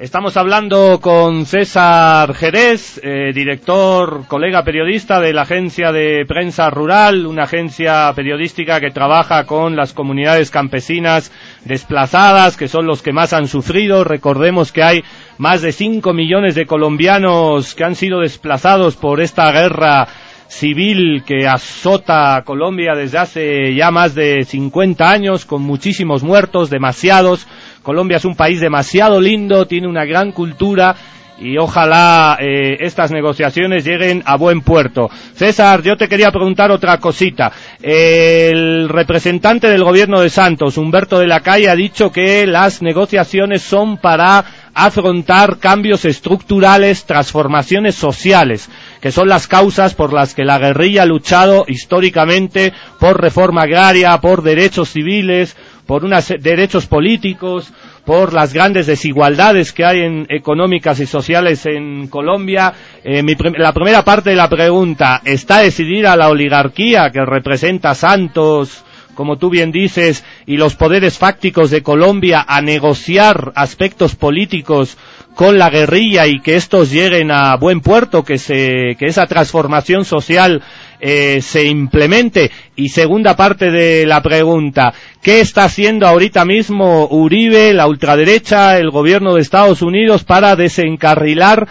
Estamos 0.02 0.36
hablando 0.36 0.98
con 1.00 1.46
César 1.46 2.34
Jerez, 2.34 3.00
eh, 3.04 3.30
director, 3.32 4.26
colega 4.26 4.64
periodista 4.64 5.20
de 5.20 5.32
la 5.32 5.42
agencia 5.42 5.92
de 5.92 6.24
prensa 6.26 6.70
rural, 6.70 7.24
una 7.24 7.44
agencia 7.44 8.12
periodística 8.12 8.80
que 8.80 8.90
trabaja 8.90 9.46
con 9.46 9.76
las 9.76 9.92
comunidades 9.92 10.50
campesinas 10.50 11.30
desplazadas, 11.64 12.56
que 12.56 12.66
son 12.66 12.84
los 12.84 13.00
que 13.00 13.12
más 13.12 13.32
han 13.32 13.46
sufrido. 13.46 14.02
Recordemos 14.02 14.72
que 14.72 14.82
hay 14.82 15.04
más 15.38 15.62
de 15.62 15.70
5 15.70 16.12
millones 16.12 16.56
de 16.56 16.66
colombianos 16.66 17.76
que 17.76 17.84
han 17.84 17.94
sido 17.94 18.22
desplazados 18.22 18.96
por 18.96 19.20
esta 19.20 19.52
guerra 19.52 20.08
civil 20.48 21.22
que 21.24 21.46
azota 21.46 22.36
a 22.36 22.42
Colombia 22.42 22.94
desde 22.94 23.18
hace 23.18 23.74
ya 23.74 23.92
más 23.92 24.16
de 24.16 24.44
50 24.44 25.08
años, 25.08 25.44
con 25.44 25.62
muchísimos 25.62 26.24
muertos, 26.24 26.70
demasiados. 26.70 27.46
Colombia 27.82 28.18
es 28.18 28.24
un 28.24 28.36
país 28.36 28.60
demasiado 28.60 29.20
lindo, 29.20 29.66
tiene 29.66 29.88
una 29.88 30.04
gran 30.04 30.32
cultura 30.32 30.94
y 31.42 31.58
ojalá 31.58 32.38
eh, 32.40 32.76
estas 32.80 33.10
negociaciones 33.10 33.84
lleguen 33.84 34.22
a 34.24 34.36
buen 34.36 34.60
puerto. 34.60 35.10
César, 35.34 35.82
yo 35.82 35.96
te 35.96 36.08
quería 36.08 36.30
preguntar 36.30 36.70
otra 36.70 36.98
cosita. 36.98 37.52
El 37.80 38.88
representante 38.88 39.68
del 39.68 39.82
gobierno 39.82 40.20
de 40.20 40.30
Santos, 40.30 40.78
Humberto 40.78 41.18
de 41.18 41.26
la 41.26 41.40
Calle, 41.40 41.68
ha 41.68 41.74
dicho 41.74 42.12
que 42.12 42.46
las 42.46 42.80
negociaciones 42.80 43.62
son 43.62 43.98
para 43.98 44.44
afrontar 44.74 45.58
cambios 45.58 46.04
estructurales, 46.04 47.04
transformaciones 47.04 47.94
sociales, 47.94 48.70
que 49.00 49.12
son 49.12 49.28
las 49.28 49.46
causas 49.46 49.94
por 49.94 50.12
las 50.12 50.34
que 50.34 50.44
la 50.44 50.58
guerrilla 50.58 51.02
ha 51.02 51.06
luchado 51.06 51.64
históricamente 51.68 52.72
por 52.98 53.20
reforma 53.20 53.62
agraria, 53.62 54.16
por 54.18 54.42
derechos 54.42 54.90
civiles, 54.90 55.56
por 55.86 56.04
unos 56.04 56.28
derechos 56.40 56.86
políticos, 56.86 57.72
por 58.04 58.32
las 58.32 58.52
grandes 58.52 58.86
desigualdades 58.86 59.72
que 59.72 59.84
hay 59.84 60.00
en 60.00 60.26
económicas 60.28 61.00
y 61.00 61.06
sociales 61.06 61.66
en 61.66 62.08
Colombia. 62.08 62.72
Eh, 63.04 63.22
la 63.58 63.72
primera 63.72 64.04
parte 64.04 64.30
de 64.30 64.36
la 64.36 64.48
pregunta, 64.48 65.22
¿está 65.24 65.58
decidida 65.58 66.16
la 66.16 66.28
oligarquía 66.28 67.10
que 67.10 67.24
representa 67.24 67.94
Santos, 67.94 68.84
como 69.14 69.36
tú 69.36 69.50
bien 69.50 69.70
dices, 69.72 70.24
y 70.46 70.56
los 70.56 70.74
poderes 70.74 71.18
fácticos 71.18 71.70
de 71.70 71.82
Colombia 71.82 72.44
a 72.46 72.60
negociar 72.62 73.52
aspectos 73.54 74.14
políticos 74.16 74.96
con 75.34 75.58
la 75.58 75.70
guerrilla 75.70 76.26
y 76.26 76.40
que 76.40 76.56
estos 76.56 76.90
lleguen 76.90 77.30
a 77.30 77.56
buen 77.56 77.80
puerto, 77.80 78.24
que, 78.24 78.38
se, 78.38 78.96
que 78.98 79.06
esa 79.06 79.26
transformación 79.26 80.04
social 80.04 80.62
eh, 81.00 81.40
se 81.40 81.64
implemente. 81.64 82.50
Y 82.76 82.90
segunda 82.90 83.36
parte 83.36 83.70
de 83.70 84.06
la 84.06 84.22
pregunta, 84.22 84.92
¿qué 85.22 85.40
está 85.40 85.64
haciendo 85.64 86.06
ahorita 86.06 86.44
mismo 86.44 87.08
Uribe, 87.08 87.72
la 87.72 87.86
ultraderecha, 87.86 88.78
el 88.78 88.90
gobierno 88.90 89.34
de 89.34 89.40
Estados 89.40 89.82
Unidos 89.82 90.24
para 90.24 90.56
desencarrilar 90.56 91.66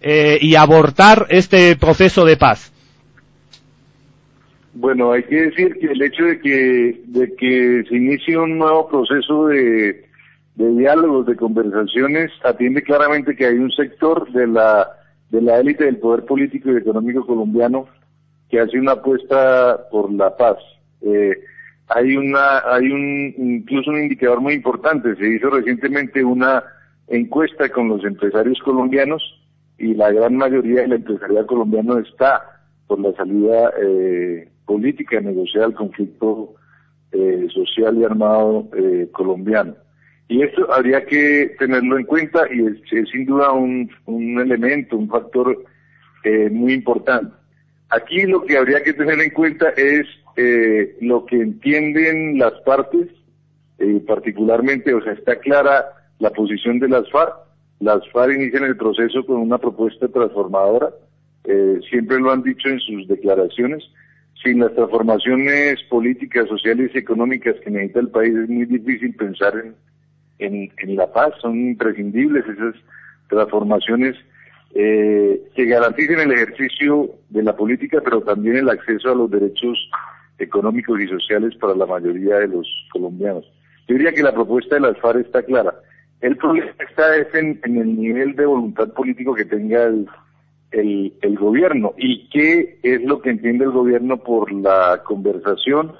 eh, 0.00 0.38
y 0.40 0.54
abortar 0.54 1.26
este 1.30 1.76
proceso 1.76 2.24
de 2.24 2.36
paz? 2.36 2.72
Bueno, 4.74 5.12
hay 5.12 5.22
que 5.22 5.36
decir 5.36 5.78
que 5.80 5.86
el 5.86 6.02
hecho 6.02 6.24
de 6.24 6.38
que, 6.38 7.00
de 7.06 7.34
que 7.34 7.82
se 7.88 7.96
inicie 7.96 8.36
un 8.36 8.58
nuevo 8.58 8.86
proceso 8.86 9.46
de, 9.46 10.05
de 10.56 10.70
diálogos, 10.70 11.26
de 11.26 11.36
conversaciones, 11.36 12.30
atiende 12.44 12.82
claramente 12.82 13.36
que 13.36 13.46
hay 13.46 13.56
un 13.56 13.70
sector 13.70 14.30
de 14.32 14.46
la, 14.46 14.88
de 15.30 15.42
la 15.42 15.60
élite 15.60 15.84
del 15.84 15.98
poder 15.98 16.24
político 16.24 16.72
y 16.72 16.76
económico 16.76 17.26
colombiano 17.26 17.86
que 18.48 18.60
hace 18.60 18.78
una 18.78 18.92
apuesta 18.92 19.88
por 19.90 20.12
la 20.12 20.36
paz. 20.36 20.56
Eh, 21.02 21.36
hay 21.88 22.16
una, 22.16 22.58
hay 22.66 22.90
un, 22.90 23.34
incluso 23.36 23.90
un 23.90 23.98
indicador 23.98 24.40
muy 24.40 24.54
importante. 24.54 25.14
Se 25.16 25.28
hizo 25.28 25.50
recientemente 25.50 26.24
una 26.24 26.64
encuesta 27.08 27.68
con 27.68 27.88
los 27.88 28.04
empresarios 28.04 28.58
colombianos 28.60 29.22
y 29.78 29.94
la 29.94 30.10
gran 30.10 30.36
mayoría 30.36 30.82
del 30.82 30.94
empresariado 30.94 31.46
colombiano 31.46 31.98
está 31.98 32.42
por 32.86 32.98
la 33.00 33.12
salida 33.12 33.72
eh, 33.80 34.48
política 34.64 35.20
negociada 35.20 35.66
al 35.66 35.74
conflicto 35.74 36.54
eh, 37.12 37.46
social 37.52 37.98
y 37.98 38.04
armado 38.04 38.68
eh, 38.74 39.08
colombiano. 39.12 39.74
Y 40.28 40.42
esto 40.42 40.72
habría 40.72 41.04
que 41.04 41.54
tenerlo 41.58 41.98
en 41.98 42.04
cuenta 42.04 42.42
y 42.52 42.66
es, 42.66 43.10
sin 43.10 43.26
duda 43.26 43.52
un, 43.52 43.90
elemento, 44.40 44.96
un 44.96 45.08
factor 45.08 45.64
eh, 46.24 46.50
muy 46.50 46.72
importante. 46.72 47.32
Aquí 47.90 48.22
lo 48.22 48.44
que 48.44 48.58
habría 48.58 48.82
que 48.82 48.92
tener 48.92 49.20
en 49.20 49.30
cuenta 49.30 49.68
es 49.70 50.06
eh, 50.36 50.96
lo 51.00 51.24
que 51.26 51.36
entienden 51.36 52.38
las 52.38 52.54
partes, 52.64 53.08
eh, 53.78 54.02
particularmente, 54.06 54.92
o 54.94 55.02
sea, 55.02 55.12
está 55.12 55.36
clara 55.36 55.84
la 56.18 56.30
posición 56.30 56.80
de 56.80 56.88
las 56.88 57.08
FARC. 57.10 57.34
Las 57.78 58.00
FARC 58.10 58.34
inician 58.34 58.64
el 58.64 58.76
proceso 58.76 59.24
con 59.24 59.36
una 59.36 59.58
propuesta 59.58 60.08
transformadora, 60.08 60.90
eh, 61.44 61.78
siempre 61.88 62.18
lo 62.18 62.32
han 62.32 62.42
dicho 62.42 62.68
en 62.68 62.80
sus 62.80 63.06
declaraciones, 63.06 63.84
sin 64.42 64.58
las 64.58 64.74
transformaciones 64.74 65.80
políticas, 65.84 66.48
sociales 66.48 66.90
y 66.92 66.98
económicas 66.98 67.54
que 67.62 67.70
necesita 67.70 68.00
el 68.00 68.08
país 68.08 68.34
es 68.34 68.48
muy 68.48 68.64
difícil 68.64 69.14
pensar 69.14 69.56
en, 69.56 69.74
en, 70.38 70.70
la 70.96 71.12
paz, 71.12 71.34
son 71.40 71.56
imprescindibles 71.56 72.44
esas 72.46 72.74
transformaciones 73.28 74.16
eh, 74.74 75.40
que 75.54 75.64
garanticen 75.64 76.20
el 76.20 76.32
ejercicio 76.32 77.10
de 77.30 77.42
la 77.42 77.56
política, 77.56 78.00
pero 78.04 78.20
también 78.20 78.56
el 78.56 78.68
acceso 78.68 79.10
a 79.10 79.14
los 79.14 79.30
derechos 79.30 79.78
económicos 80.38 81.00
y 81.00 81.08
sociales 81.08 81.54
para 81.56 81.74
la 81.74 81.86
mayoría 81.86 82.36
de 82.40 82.48
los 82.48 82.68
colombianos. 82.92 83.44
Yo 83.88 83.94
diría 83.94 84.12
que 84.12 84.22
la 84.22 84.34
propuesta 84.34 84.74
de 84.74 84.82
las 84.82 84.98
FARC 84.98 85.26
está 85.26 85.42
clara. 85.42 85.74
El 86.20 86.36
problema 86.36 86.70
está 86.78 87.38
en, 87.38 87.60
en 87.64 87.76
el 87.76 87.96
nivel 88.00 88.34
de 88.36 88.46
voluntad 88.46 88.88
político 88.92 89.34
que 89.34 89.44
tenga 89.44 89.84
el, 89.84 90.06
el, 90.72 91.12
el 91.22 91.36
gobierno 91.36 91.94
y 91.96 92.28
qué 92.30 92.78
es 92.82 93.02
lo 93.02 93.20
que 93.20 93.30
entiende 93.30 93.64
el 93.64 93.70
gobierno 93.70 94.16
por 94.18 94.52
la 94.52 95.02
conversación, 95.04 95.92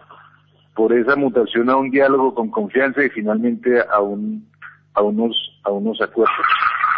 por 0.76 0.92
esa 0.92 1.16
mutación 1.16 1.70
a 1.70 1.76
un 1.76 1.90
diálogo 1.90 2.34
con 2.34 2.50
confianza 2.50 3.02
y 3.02 3.08
finalmente 3.08 3.80
a 3.90 4.00
un 4.00 4.46
a 4.94 5.02
unos 5.02 5.34
a 5.64 5.72
unos 5.72 6.00
acuerdos. 6.00 6.36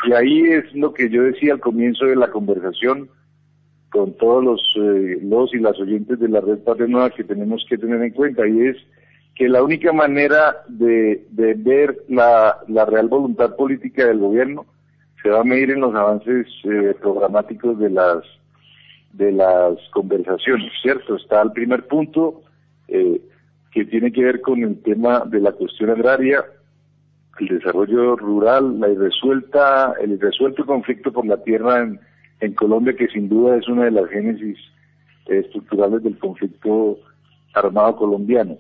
Y 0.05 0.12
ahí 0.12 0.43
es 0.43 0.75
lo 0.75 0.93
que 0.93 1.09
yo 1.09 1.23
decía 1.23 1.55
al 1.55 1.61
comienzo 1.61 2.05
de 2.05 2.17
la 2.17 2.31
conversación 2.31 3.09
con 3.91 4.14
todos 4.17 4.45
los 4.45 4.61
eh, 4.77 5.19
los 5.23 5.55
y 5.55 5.59
las 5.59 5.79
oyentes 5.81 6.19
de 6.19 6.29
la 6.29 6.41
red 6.41 6.59
Patria 6.59 6.88
Nueva 6.88 7.11
que 7.11 7.25
tenemos 7.25 7.64
que 7.69 7.79
tener 7.79 8.03
en 8.03 8.12
cuenta 8.12 8.47
y 8.47 8.67
es 8.67 8.77
que 9.35 9.49
la 9.49 9.62
única 9.62 9.93
manera 9.93 10.57
de, 10.69 11.25
de 11.31 11.55
ver 11.55 11.97
la, 12.09 12.59
la 12.67 12.85
real 12.85 13.09
voluntad 13.09 13.55
política 13.55 14.05
del 14.05 14.19
gobierno 14.19 14.67
se 15.23 15.31
va 15.31 15.41
a 15.41 15.45
medir 15.45 15.71
en 15.71 15.81
los 15.81 15.95
avances 15.95 16.47
eh, 16.64 16.95
programáticos 17.01 17.79
de 17.79 17.91
las 17.91 18.25
de 19.12 19.33
las 19.33 19.79
conversaciones, 19.93 20.71
¿cierto? 20.83 21.17
Está 21.17 21.41
el 21.43 21.53
primer 21.53 21.87
punto 21.87 22.43
eh, 22.88 23.21
que 23.73 23.85
tiene 23.85 24.13
que 24.13 24.25
ver 24.25 24.41
con 24.41 24.63
el 24.63 24.83
tema 24.83 25.25
de 25.27 25.41
la 25.41 25.53
cuestión 25.53 25.91
agraria, 25.91 26.45
el 27.41 27.49
desarrollo 27.49 28.17
rural, 28.17 28.81
la 28.81 28.89
irresuelta, 28.89 29.95
el 30.01 30.13
irresuelto 30.13 30.67
conflicto 30.67 31.13
por 31.13 31.27
la 31.27 31.43
tierra 31.43 31.89
en, 32.41 32.55
Colombia, 32.55 32.97
que 32.97 33.09
sin 33.09 33.29
duda 33.29 33.57
es 33.57 33.69
una 33.69 33.85
de 33.85 33.91
las 33.91 34.09
génesis 34.11 34.59
eh, 35.27 35.39
estructurales 35.39 36.03
del 36.03 36.19
conflicto 36.19 36.99
armado 37.55 37.97
colombiano. 37.97 38.57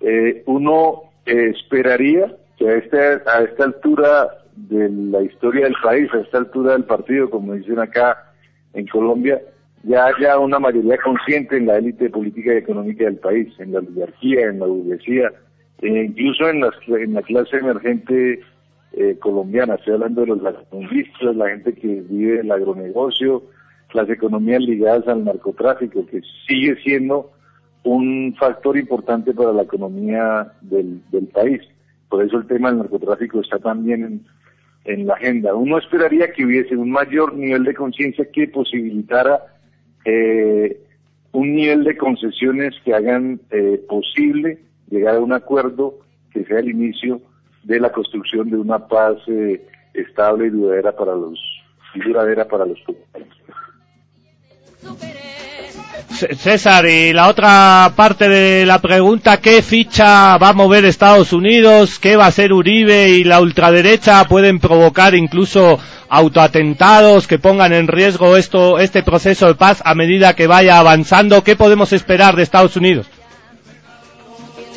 Eh, 0.00 0.42
uno 0.46 1.02
esperaría 1.24 2.34
que 2.58 2.68
a 2.68 2.74
esta, 2.76 3.22
a 3.26 3.42
esta 3.42 3.64
altura 3.64 4.28
de 4.56 4.88
la 4.88 5.22
historia 5.22 5.64
del 5.64 5.76
país, 5.82 6.12
a 6.12 6.20
esta 6.20 6.38
altura 6.38 6.72
del 6.72 6.84
partido, 6.84 7.30
como 7.30 7.54
dicen 7.54 7.78
acá 7.78 8.32
en 8.74 8.86
Colombia, 8.86 9.40
ya 9.84 10.06
haya 10.06 10.38
una 10.38 10.58
mayoría 10.58 10.96
consciente 10.98 11.56
en 11.56 11.66
la 11.66 11.78
élite 11.78 12.08
política 12.10 12.54
y 12.54 12.58
económica 12.58 13.04
del 13.04 13.16
país, 13.16 13.48
en 13.58 13.72
la 13.72 13.80
oligarquía, 13.80 14.46
en 14.46 14.60
la 14.60 14.66
burguesía, 14.66 15.32
e 15.80 16.04
incluso 16.04 16.48
en, 16.48 16.60
las, 16.60 16.74
en 16.88 17.14
la 17.14 17.22
clase 17.22 17.56
emergente 17.56 18.40
eh, 18.92 19.16
colombiana. 19.20 19.74
Estoy 19.74 19.94
hablando 19.94 20.20
de 20.20 20.28
los 20.28 20.42
latifundistas, 20.42 21.36
la 21.36 21.48
gente 21.48 21.72
que 21.74 22.02
vive 22.08 22.40
el 22.40 22.52
agronegocio, 22.52 23.42
las 23.92 24.08
economías 24.08 24.62
ligadas 24.62 25.06
al 25.08 25.24
narcotráfico, 25.24 26.06
que 26.06 26.22
sigue 26.46 26.76
siendo 26.82 27.32
un 27.84 28.34
factor 28.38 28.78
importante 28.78 29.34
para 29.34 29.52
la 29.52 29.62
economía 29.62 30.52
del, 30.60 31.02
del 31.10 31.26
país. 31.26 31.60
Por 32.08 32.22
eso 32.24 32.38
el 32.38 32.46
tema 32.46 32.68
del 32.68 32.78
narcotráfico 32.78 33.40
está 33.40 33.58
también 33.58 34.24
en 34.84 35.06
la 35.06 35.14
agenda. 35.14 35.54
Uno 35.54 35.78
esperaría 35.78 36.32
que 36.32 36.44
hubiese 36.44 36.76
un 36.76 36.90
mayor 36.90 37.34
nivel 37.34 37.64
de 37.64 37.74
conciencia 37.74 38.24
que 38.32 38.48
posibilitara 38.48 39.51
eh, 40.04 40.80
un 41.32 41.54
nivel 41.54 41.84
de 41.84 41.96
concesiones 41.96 42.74
que 42.84 42.94
hagan 42.94 43.40
eh, 43.50 43.80
posible 43.88 44.58
llegar 44.90 45.16
a 45.16 45.20
un 45.20 45.32
acuerdo 45.32 45.98
que 46.32 46.44
sea 46.44 46.58
el 46.58 46.70
inicio 46.70 47.20
de 47.64 47.80
la 47.80 47.92
construcción 47.92 48.50
de 48.50 48.56
una 48.56 48.86
paz 48.86 49.16
eh, 49.28 49.64
estable 49.94 50.46
y 50.46 50.50
duradera 50.50 50.94
para 50.94 51.14
los 51.14 51.40
y 51.94 52.00
duradera 52.00 52.46
para 52.46 52.66
los 52.66 52.78
pueblos. 52.80 53.08
César, 56.10 56.86
y 56.86 57.12
la 57.12 57.28
otra 57.28 57.90
parte 57.96 58.28
de 58.28 58.66
la 58.66 58.80
pregunta, 58.80 59.38
¿qué 59.38 59.62
ficha 59.62 60.36
va 60.38 60.50
a 60.50 60.52
mover 60.52 60.84
Estados 60.84 61.32
Unidos? 61.32 61.98
¿Qué 61.98 62.16
va 62.16 62.26
a 62.26 62.28
hacer 62.28 62.52
Uribe 62.52 63.08
y 63.08 63.24
la 63.24 63.40
ultraderecha? 63.40 64.24
¿Pueden 64.28 64.58
provocar 64.58 65.14
incluso 65.14 65.78
autoatentados 66.08 67.26
que 67.26 67.38
pongan 67.38 67.72
en 67.72 67.88
riesgo 67.88 68.36
esto, 68.36 68.78
este 68.78 69.02
proceso 69.02 69.46
de 69.46 69.54
paz 69.54 69.82
a 69.84 69.94
medida 69.94 70.34
que 70.34 70.46
vaya 70.46 70.78
avanzando? 70.78 71.42
¿Qué 71.42 71.56
podemos 71.56 71.92
esperar 71.92 72.36
de 72.36 72.42
Estados 72.42 72.76
Unidos? 72.76 73.08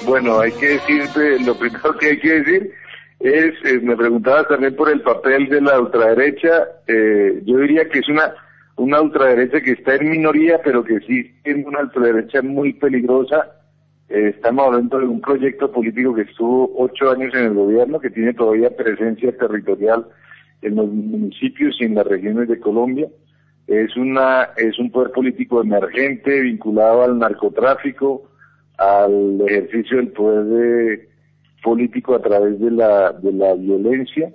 Bueno, 0.05 0.39
hay 0.39 0.51
que 0.53 0.69
decir, 0.69 1.03
lo 1.45 1.57
primero 1.57 1.97
que 1.97 2.11
hay 2.11 2.19
que 2.19 2.39
decir 2.39 2.71
es, 3.19 3.53
eh, 3.65 3.79
me 3.81 3.95
preguntabas 3.95 4.47
también 4.47 4.75
por 4.75 4.89
el 4.89 5.01
papel 5.01 5.49
de 5.49 5.61
la 5.61 5.79
ultraderecha, 5.79 6.65
eh, 6.87 7.41
yo 7.43 7.57
diría 7.57 7.89
que 7.89 7.99
es 7.99 8.09
una 8.09 8.33
una 8.77 9.01
ultraderecha 9.01 9.61
que 9.61 9.71
está 9.71 9.95
en 9.95 10.11
minoría, 10.11 10.59
pero 10.63 10.83
que 10.83 10.99
sí 11.01 11.33
es 11.43 11.65
una 11.65 11.81
ultraderecha 11.81 12.41
muy 12.41 12.73
peligrosa. 12.73 13.51
Eh, 14.09 14.33
estamos 14.35 14.67
hablando 14.67 14.99
de 14.99 15.05
un 15.05 15.21
proyecto 15.21 15.71
político 15.71 16.13
que 16.13 16.23
estuvo 16.23 16.71
ocho 16.77 17.11
años 17.11 17.33
en 17.33 17.45
el 17.45 17.53
gobierno, 17.53 17.99
que 17.99 18.09
tiene 18.09 18.33
todavía 18.33 18.75
presencia 18.75 19.35
territorial 19.37 20.05
en 20.61 20.75
los 20.75 20.87
municipios 20.87 21.75
y 21.79 21.85
en 21.85 21.95
las 21.95 22.05
regiones 22.07 22.49
de 22.49 22.59
Colombia. 22.59 23.07
Es 23.67 23.95
una 23.95 24.49
es 24.57 24.77
un 24.77 24.91
poder 24.91 25.11
político 25.11 25.61
emergente 25.61 26.41
vinculado 26.41 27.03
al 27.03 27.17
narcotráfico, 27.17 28.29
al 28.77 29.41
ejercicio 29.47 29.97
del 29.97 30.09
poder 30.09 31.07
político 31.63 32.13
a 32.13 32.21
través 32.21 32.59
de 32.59 32.71
la 32.71 33.13
de 33.13 33.31
la 33.31 33.55
violencia 33.55 34.31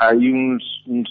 hay 0.00 0.30
un, 0.32 0.60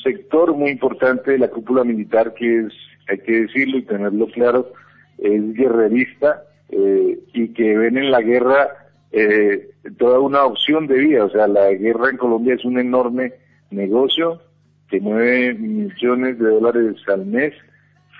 sector 0.04 0.56
muy 0.56 0.72
importante 0.72 1.32
de 1.32 1.38
la 1.38 1.48
cúpula 1.48 1.84
militar 1.84 2.34
que 2.34 2.62
es, 2.62 2.74
hay 3.08 3.20
que 3.20 3.42
decirlo 3.42 3.78
y 3.78 3.84
tenerlo 3.84 4.26
claro, 4.28 4.74
es 5.20 5.54
guerrerista 5.54 6.44
eh, 6.70 7.20
y 7.34 7.50
que 7.50 7.78
ven 7.78 7.98
en 8.00 8.10
la 8.10 8.22
guerra 8.22 8.90
eh, 9.12 9.70
toda 10.00 10.20
una 10.20 10.44
opción 10.44 10.88
de 10.88 10.98
vida. 10.98 11.26
O 11.26 11.30
sea, 11.30 11.48
la 11.48 11.72
guerra 11.74 12.10
en 12.10 12.18
Colombia 12.18 12.56
es 12.56 12.66
un 12.66 12.80
enorme 12.80 13.34
negocio 13.70 14.42
que 14.90 15.00
mueve 15.00 15.54
millones 15.54 16.40
de 16.40 16.50
dólares 16.50 16.96
al 17.08 17.28
mes, 17.28 17.54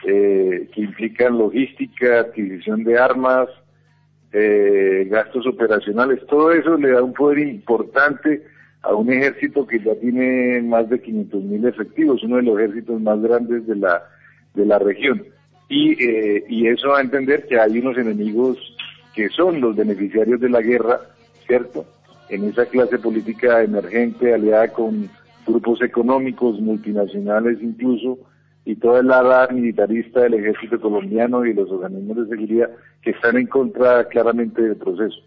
eh, 0.06 0.70
que 0.72 0.82
implica 0.82 1.32
logística, 1.32 2.20
adquisición 2.20 2.84
de 2.84 3.00
armas, 3.00 3.50
gastos 4.32 5.48
operacionales. 5.48 6.24
Todo 6.28 6.52
eso 6.52 6.78
le 6.78 6.92
da 6.92 7.02
un 7.02 7.14
poder 7.14 7.40
importante 7.40 8.44
a 8.82 8.94
un 8.96 9.12
ejército 9.12 9.68
que 9.68 9.80
ya 9.80 9.96
tiene 9.96 10.62
más 10.62 10.90
de 10.90 11.02
500 11.02 11.44
mil 11.44 11.66
efectivos, 11.66 12.24
uno 12.24 12.38
de 12.38 12.44
los 12.44 12.60
ejércitos 12.60 13.02
más 13.02 13.22
grandes 13.22 13.68
de 13.68 13.76
la, 13.76 14.04
de 14.54 14.66
la 14.66 14.80
región. 14.80 15.24
Y, 15.68 16.04
eh, 16.04 16.46
y 16.48 16.68
eso 16.68 16.96
a 16.96 17.02
entender 17.02 17.46
que 17.48 17.60
hay 17.60 17.80
unos 17.80 17.98
enemigos 17.98 18.58
que 19.14 19.30
son 19.30 19.60
los 19.60 19.76
beneficiarios 19.76 20.40
de 20.40 20.50
la 20.50 20.62
guerra, 20.62 21.02
¿cierto? 21.46 21.86
En 22.30 22.46
esa 22.46 22.66
clase 22.66 22.98
política 23.00 23.62
emergente, 23.62 24.34
aliada 24.34 24.70
con 24.70 25.10
grupos 25.46 25.82
económicos, 25.82 26.60
multinacionales 26.60 27.62
incluso, 27.62 28.18
y 28.66 28.76
toda 28.76 29.00
el 29.00 29.12
ala 29.12 29.48
militarista 29.52 30.22
del 30.22 30.36
ejército 30.36 30.80
colombiano 30.80 31.46
y 31.46 31.54
los 31.54 31.72
organismos 31.72 32.18
de 32.18 32.36
seguridad 32.36 32.70
que 33.02 33.12
están 33.12 33.38
en 33.38 33.48
contra 33.48 34.06
claramente 34.06 34.62
del 34.62 34.76
proceso. 34.76 35.20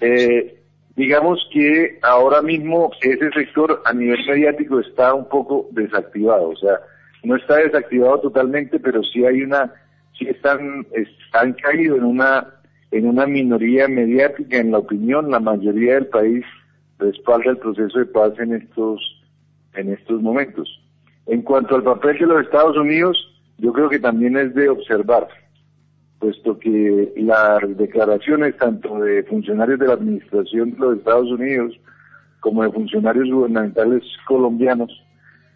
Eh, 0.00 0.58
digamos 0.98 1.38
que 1.52 1.96
ahora 2.02 2.42
mismo 2.42 2.90
ese 3.00 3.30
sector 3.30 3.80
a 3.84 3.94
nivel 3.94 4.18
mediático 4.26 4.80
está 4.80 5.14
un 5.14 5.28
poco 5.28 5.68
desactivado, 5.70 6.48
o 6.48 6.56
sea, 6.56 6.80
no 7.22 7.36
está 7.36 7.58
desactivado 7.58 8.18
totalmente, 8.18 8.80
pero 8.80 9.04
sí 9.04 9.24
hay 9.24 9.42
una, 9.42 9.72
sí 10.18 10.26
están, 10.26 10.84
han 11.34 11.52
caído 11.52 11.96
en 11.96 12.02
una, 12.02 12.48
en 12.90 13.06
una 13.06 13.26
minoría 13.26 13.86
mediática 13.86 14.56
en 14.56 14.72
la 14.72 14.78
opinión, 14.78 15.30
la 15.30 15.38
mayoría 15.38 15.94
del 15.94 16.08
país 16.08 16.44
respalda 16.98 17.52
el 17.52 17.58
proceso 17.58 17.96
de 17.96 18.06
paz 18.06 18.32
en 18.40 18.54
estos, 18.54 19.00
en 19.74 19.92
estos 19.92 20.20
momentos. 20.20 20.68
En 21.26 21.42
cuanto 21.42 21.76
al 21.76 21.84
papel 21.84 22.18
de 22.18 22.26
los 22.26 22.42
Estados 22.42 22.76
Unidos, 22.76 23.16
yo 23.58 23.72
creo 23.72 23.88
que 23.88 24.00
también 24.00 24.36
es 24.36 24.52
de 24.52 24.68
observar 24.68 25.28
puesto 26.18 26.58
que 26.58 27.12
las 27.16 27.76
declaraciones 27.76 28.56
tanto 28.56 29.00
de 29.00 29.22
funcionarios 29.24 29.78
de 29.78 29.86
la 29.86 29.94
Administración 29.94 30.72
de 30.72 30.78
los 30.78 30.98
Estados 30.98 31.30
Unidos 31.30 31.78
como 32.40 32.62
de 32.62 32.70
funcionarios 32.70 33.28
gubernamentales 33.30 34.02
colombianos, 34.26 34.90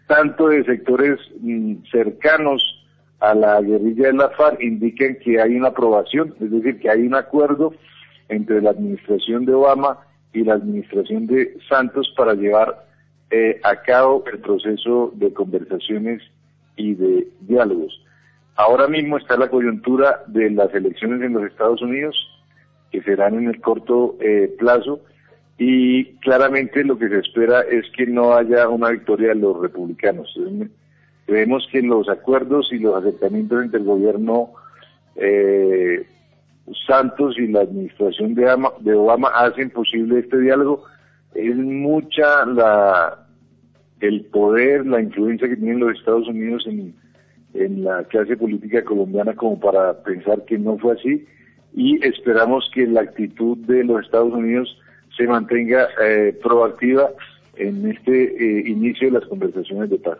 tanto 0.07 0.49
de 0.49 0.63
sectores 0.65 1.19
mm, 1.39 1.75
cercanos 1.91 2.61
a 3.19 3.33
la 3.33 3.61
guerrilla 3.61 4.07
de 4.07 4.13
la 4.13 4.29
FARC, 4.29 4.61
indican 4.61 5.17
que 5.23 5.39
hay 5.39 5.55
una 5.55 5.69
aprobación, 5.69 6.35
es 6.41 6.51
decir, 6.51 6.79
que 6.79 6.89
hay 6.89 7.07
un 7.07 7.15
acuerdo 7.15 7.73
entre 8.27 8.61
la 8.61 8.71
administración 8.71 9.45
de 9.45 9.53
Obama 9.53 9.99
y 10.33 10.43
la 10.43 10.55
administración 10.55 11.27
de 11.27 11.57
Santos 11.69 12.13
para 12.17 12.33
llevar 12.33 12.85
eh, 13.31 13.59
a 13.63 13.77
cabo 13.77 14.23
el 14.31 14.39
proceso 14.39 15.13
de 15.15 15.31
conversaciones 15.33 16.21
y 16.75 16.95
de 16.95 17.27
diálogos. 17.41 18.02
Ahora 18.55 18.87
mismo 18.87 19.17
está 19.17 19.35
la 19.37 19.49
coyuntura 19.49 20.23
de 20.27 20.51
las 20.51 20.73
elecciones 20.73 21.21
en 21.21 21.33
los 21.33 21.43
Estados 21.43 21.81
Unidos, 21.81 22.15
que 22.91 23.01
serán 23.01 23.35
en 23.35 23.47
el 23.47 23.59
corto 23.61 24.15
eh, 24.19 24.53
plazo, 24.59 25.01
y 25.57 26.05
claramente 26.17 26.83
lo 26.83 26.97
que 26.97 27.09
se 27.09 27.19
espera 27.19 27.61
es 27.61 27.85
que 27.95 28.05
no 28.05 28.35
haya 28.35 28.69
una 28.69 28.89
victoria 28.89 29.29
de 29.29 29.35
los 29.35 29.59
republicanos. 29.59 30.37
Creemos 31.25 31.67
que 31.71 31.81
los 31.81 32.09
acuerdos 32.09 32.69
y 32.71 32.79
los 32.79 32.95
acercamientos 32.95 33.63
entre 33.63 33.79
el 33.79 33.85
gobierno 33.85 34.51
eh, 35.15 36.05
Santos 36.87 37.37
y 37.37 37.47
la 37.47 37.61
administración 37.61 38.35
de, 38.35 38.43
de 38.79 38.93
Obama 38.93 39.29
hacen 39.29 39.69
posible 39.69 40.19
este 40.19 40.39
diálogo. 40.39 40.85
Es 41.33 41.55
mucha 41.55 42.45
la 42.45 43.19
el 43.99 44.25
poder, 44.25 44.85
la 44.85 45.01
influencia 45.01 45.47
que 45.47 45.55
tienen 45.55 45.79
los 45.79 45.97
Estados 45.97 46.27
Unidos 46.27 46.65
en 46.67 46.93
en 47.53 47.83
la 47.83 48.03
clase 48.05 48.35
política 48.37 48.83
colombiana 48.83 49.35
como 49.35 49.59
para 49.59 50.01
pensar 50.03 50.43
que 50.45 50.57
no 50.57 50.77
fue 50.77 50.93
así 50.93 51.25
y 51.75 52.05
esperamos 52.05 52.69
que 52.73 52.85
la 52.87 53.01
actitud 53.01 53.57
de 53.59 53.83
los 53.83 54.03
Estados 54.03 54.33
Unidos 54.33 54.77
se 55.17 55.27
mantenga 55.27 55.87
eh, 56.03 56.37
proactiva 56.41 57.09
en 57.55 57.89
este 57.89 58.11
eh, 58.23 58.63
inicio 58.67 59.07
de 59.11 59.19
las 59.19 59.27
conversaciones 59.27 59.89
de 59.89 59.97
paz. 59.97 60.17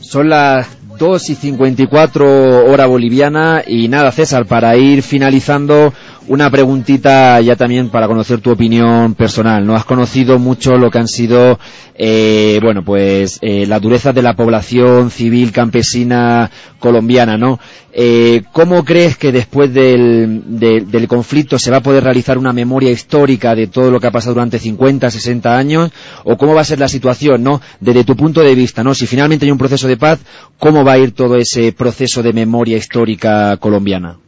Son 0.00 0.28
las 0.28 0.78
2 0.98 1.30
y 1.30 1.34
54 1.34 2.66
hora 2.66 2.86
boliviana 2.86 3.62
y 3.66 3.88
nada, 3.88 4.12
César, 4.12 4.46
para 4.46 4.76
ir 4.76 5.02
finalizando 5.02 5.92
una 6.28 6.50
preguntita 6.50 7.40
ya 7.40 7.56
también 7.56 7.88
para 7.88 8.06
conocer 8.08 8.40
tu 8.40 8.50
opinión 8.50 9.14
personal. 9.14 9.66
No 9.66 9.74
has 9.74 9.84
conocido 9.84 10.38
mucho 10.38 10.76
lo 10.76 10.90
que 10.90 10.98
han 10.98 11.08
sido, 11.08 11.58
eh, 11.94 12.58
bueno, 12.62 12.84
pues 12.84 13.38
eh, 13.42 13.66
la 13.66 13.80
dureza 13.80 14.12
de 14.12 14.22
la 14.22 14.34
población 14.34 15.10
civil 15.10 15.52
campesina 15.52 16.50
colombiana, 16.78 17.36
¿no? 17.36 17.58
Eh, 17.92 18.42
¿Cómo 18.52 18.84
crees 18.84 19.16
que 19.16 19.32
después 19.32 19.72
del, 19.72 20.42
del, 20.58 21.08
conflicto 21.08 21.58
se 21.58 21.70
va 21.70 21.78
a 21.78 21.82
poder 21.82 22.04
realizar 22.04 22.36
una 22.36 22.52
memoria 22.52 22.90
histórica 22.90 23.54
de 23.54 23.68
todo 23.68 23.90
lo 23.90 24.00
que 24.00 24.08
ha 24.08 24.10
pasado 24.10 24.34
durante 24.34 24.58
50, 24.58 25.10
60 25.10 25.56
años? 25.56 25.90
¿O 26.24 26.36
cómo 26.36 26.54
va 26.54 26.60
a 26.60 26.64
ser 26.64 26.78
la 26.78 26.88
situación, 26.88 27.42
¿no? 27.42 27.62
Desde 27.80 28.04
tu 28.04 28.16
punto 28.16 28.42
de 28.42 28.54
vista, 28.54 28.84
¿no? 28.84 28.94
Si 28.94 29.06
finalmente 29.06 29.46
hay 29.46 29.52
un 29.52 29.58
proceso 29.58 29.88
de 29.88 29.96
paz, 29.96 30.18
¿cómo 30.58 30.84
va 30.84 30.92
a 30.92 30.98
ir 30.98 31.12
todo 31.12 31.36
ese 31.36 31.72
proceso 31.72 32.22
de 32.22 32.32
memoria 32.32 32.76
histórica 32.76 33.56
colombiana? 33.56 34.18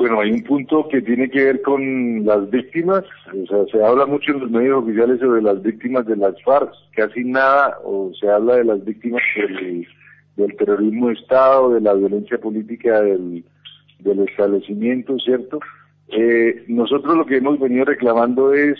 Bueno, 0.00 0.18
hay 0.18 0.32
un 0.32 0.42
punto 0.44 0.88
que 0.88 1.02
tiene 1.02 1.28
que 1.28 1.44
ver 1.44 1.60
con 1.60 2.24
las 2.24 2.48
víctimas. 2.48 3.04
O 3.34 3.46
sea, 3.46 3.66
se 3.70 3.84
habla 3.84 4.06
mucho 4.06 4.32
en 4.32 4.40
los 4.40 4.50
medios 4.50 4.82
oficiales 4.82 5.20
sobre 5.20 5.42
las 5.42 5.60
víctimas 5.60 6.06
de 6.06 6.16
las 6.16 6.42
FARC, 6.42 6.72
casi 6.92 7.22
nada, 7.22 7.76
o 7.84 8.10
se 8.18 8.26
habla 8.26 8.56
de 8.56 8.64
las 8.64 8.82
víctimas 8.82 9.20
del, 10.36 10.56
terrorismo 10.56 11.08
de 11.08 11.12
Estado, 11.12 11.74
de 11.74 11.82
la 11.82 11.92
violencia 11.92 12.38
política 12.38 13.02
del, 13.02 13.44
del 13.98 14.20
establecimiento, 14.20 15.18
¿cierto? 15.18 15.60
Eh, 16.08 16.64
nosotros 16.68 17.18
lo 17.18 17.26
que 17.26 17.36
hemos 17.36 17.60
venido 17.60 17.84
reclamando 17.84 18.54
es, 18.54 18.78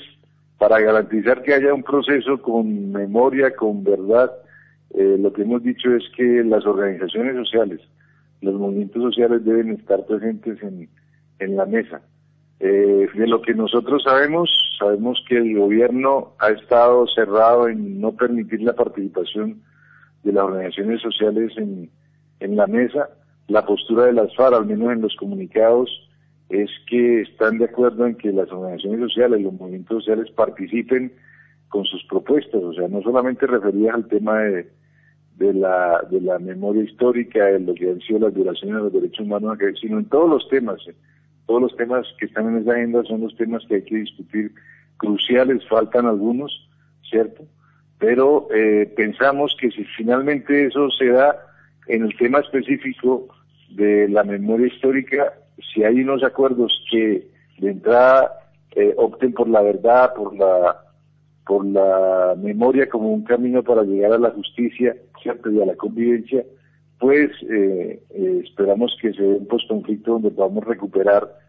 para 0.57 0.81
garantizar 0.81 1.43
que 1.43 1.53
haya 1.53 1.75
un 1.75 1.83
proceso 1.83 2.41
con 2.41 2.93
memoria, 2.93 3.55
con 3.55 3.85
verdad, 3.85 4.33
eh, 4.95 5.19
lo 5.21 5.31
que 5.35 5.43
hemos 5.43 5.63
dicho 5.63 5.95
es 5.95 6.03
que 6.17 6.43
las 6.45 6.65
organizaciones 6.65 7.37
sociales, 7.37 7.83
los 8.41 8.55
movimientos 8.55 9.03
sociales 9.03 9.45
deben 9.45 9.73
estar 9.73 10.07
presentes 10.07 10.63
en, 10.63 10.89
en 11.41 11.57
la 11.57 11.67
mesa. 11.67 12.01
Eh, 12.61 13.09
de 13.15 13.27
lo 13.27 13.41
que 13.43 13.55
nosotros 13.55 14.03
sabemos, 14.05 14.51
sabemos 14.79 15.23
que 15.29 15.39
el 15.39 15.59
gobierno 15.59 16.35
ha 16.39 16.51
estado 16.51 17.07
cerrado 17.09 17.69
en 17.69 18.01
no 18.01 18.13
permitir 18.13 18.63
la 18.63 18.75
participación 18.75 19.63
de 20.23 20.33
las 20.33 20.45
organizaciones 20.45 21.01
sociales 21.01 21.53
en, 21.57 21.91
en 22.41 22.57
la 22.57 22.67
mesa. 22.67 23.09
La 23.49 23.65
postura 23.65 24.05
de 24.05 24.13
las 24.13 24.35
FARC, 24.37 24.55
al 24.55 24.67
menos 24.67 24.93
en 24.93 25.01
los 25.01 25.17
comunicados, 25.17 25.91
es 26.51 26.71
que 26.89 27.23
están 27.23 27.59
de 27.59 27.65
acuerdo 27.65 28.07
en 28.07 28.17
que 28.17 28.31
las 28.33 28.51
organizaciones 28.53 29.01
sociales, 29.01 29.41
los 29.41 29.55
movimientos 29.55 30.05
sociales 30.05 30.31
participen 30.33 31.13
con 31.69 31.85
sus 31.85 32.05
propuestas, 32.05 32.63
o 32.63 32.73
sea, 32.75 32.89
no 32.89 33.01
solamente 33.03 33.47
referidas 33.47 33.95
al 33.95 34.09
tema 34.09 34.41
de, 34.41 34.69
de 35.37 35.55
la, 35.55 36.03
de 36.11 36.21
la 36.21 36.39
memoria 36.39 36.83
histórica, 36.83 37.45
de 37.45 37.61
lo 37.61 37.75
que 37.75 37.89
han 37.89 38.01
sido 38.01 38.19
las 38.19 38.35
violaciones 38.35 38.77
de 38.77 38.83
los 38.83 38.93
derechos 38.93 39.21
humanos, 39.21 39.57
sino 39.81 39.99
en 39.99 40.05
todos 40.07 40.29
los 40.29 40.49
temas. 40.49 40.81
Todos 41.51 41.63
los 41.63 41.77
temas 41.77 42.07
que 42.17 42.27
están 42.27 42.47
en 42.47 42.63
esa 42.63 42.75
agenda 42.75 43.03
son 43.03 43.23
los 43.23 43.35
temas 43.35 43.65
que 43.67 43.75
hay 43.75 43.83
que 43.83 43.97
discutir 43.97 44.53
cruciales, 44.99 45.67
faltan 45.67 46.07
algunos, 46.07 46.71
¿cierto? 47.03 47.43
Pero 47.99 48.47
eh, 48.55 48.87
pensamos 48.97 49.57
que 49.61 49.69
si 49.73 49.83
finalmente 49.97 50.67
eso 50.67 50.89
se 50.91 51.09
da 51.09 51.37
en 51.89 52.05
el 52.05 52.17
tema 52.19 52.39
específico 52.39 53.27
de 53.71 54.09
la 54.09 54.23
memoria 54.23 54.69
histórica, 54.69 55.33
si 55.75 55.83
hay 55.83 56.03
unos 56.03 56.23
acuerdos 56.23 56.73
que 56.89 57.29
de 57.59 57.71
entrada 57.73 58.31
eh, 58.77 58.95
opten 58.97 59.33
por 59.33 59.49
la 59.49 59.63
verdad, 59.63 60.15
por 60.15 60.37
la 60.37 60.85
por 61.45 61.67
la 61.67 62.37
memoria 62.41 62.89
como 62.89 63.13
un 63.13 63.25
camino 63.25 63.65
para 63.65 63.83
llegar 63.83 64.13
a 64.13 64.19
la 64.19 64.31
justicia 64.31 64.95
¿cierto? 65.21 65.51
y 65.51 65.61
a 65.61 65.67
la 65.67 65.75
convivencia, 65.75 66.45
pues 67.01 67.31
eh, 67.51 67.99
eh, 68.11 68.43
esperamos 68.45 68.97
que 69.01 69.13
se 69.15 69.23
dé 69.23 69.29
un 69.29 69.49
post-conflicto 69.49 70.13
donde 70.13 70.31
podamos 70.31 70.65
recuperar 70.65 71.40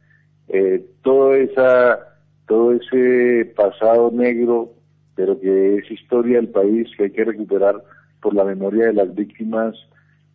eh, 0.54 0.86
todo, 1.02 1.34
esa, 1.34 2.00
todo 2.46 2.74
ese 2.74 3.46
pasado 3.56 4.12
negro, 4.12 4.74
pero 5.16 5.40
que 5.40 5.78
es 5.78 5.90
historia 5.90 6.38
del 6.38 6.50
país 6.50 6.90
que 6.98 7.06
hay 7.06 7.12
que 7.12 7.24
recuperar 7.24 7.82
por 8.22 8.36
la 8.36 8.44
memoria 8.44 8.88
de 8.88 8.94
las 8.94 9.16
víctimas 9.16 9.76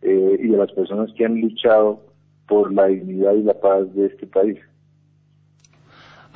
eh, 0.01 0.37
y 0.39 0.47
de 0.47 0.57
las 0.57 0.71
personas 0.71 1.11
que 1.15 1.25
han 1.25 1.39
luchado 1.39 2.01
por 2.47 2.73
la 2.73 2.87
dignidad 2.87 3.33
y 3.33 3.43
la 3.43 3.53
paz 3.53 3.93
de 3.93 4.07
este 4.07 4.25
país. 4.25 4.57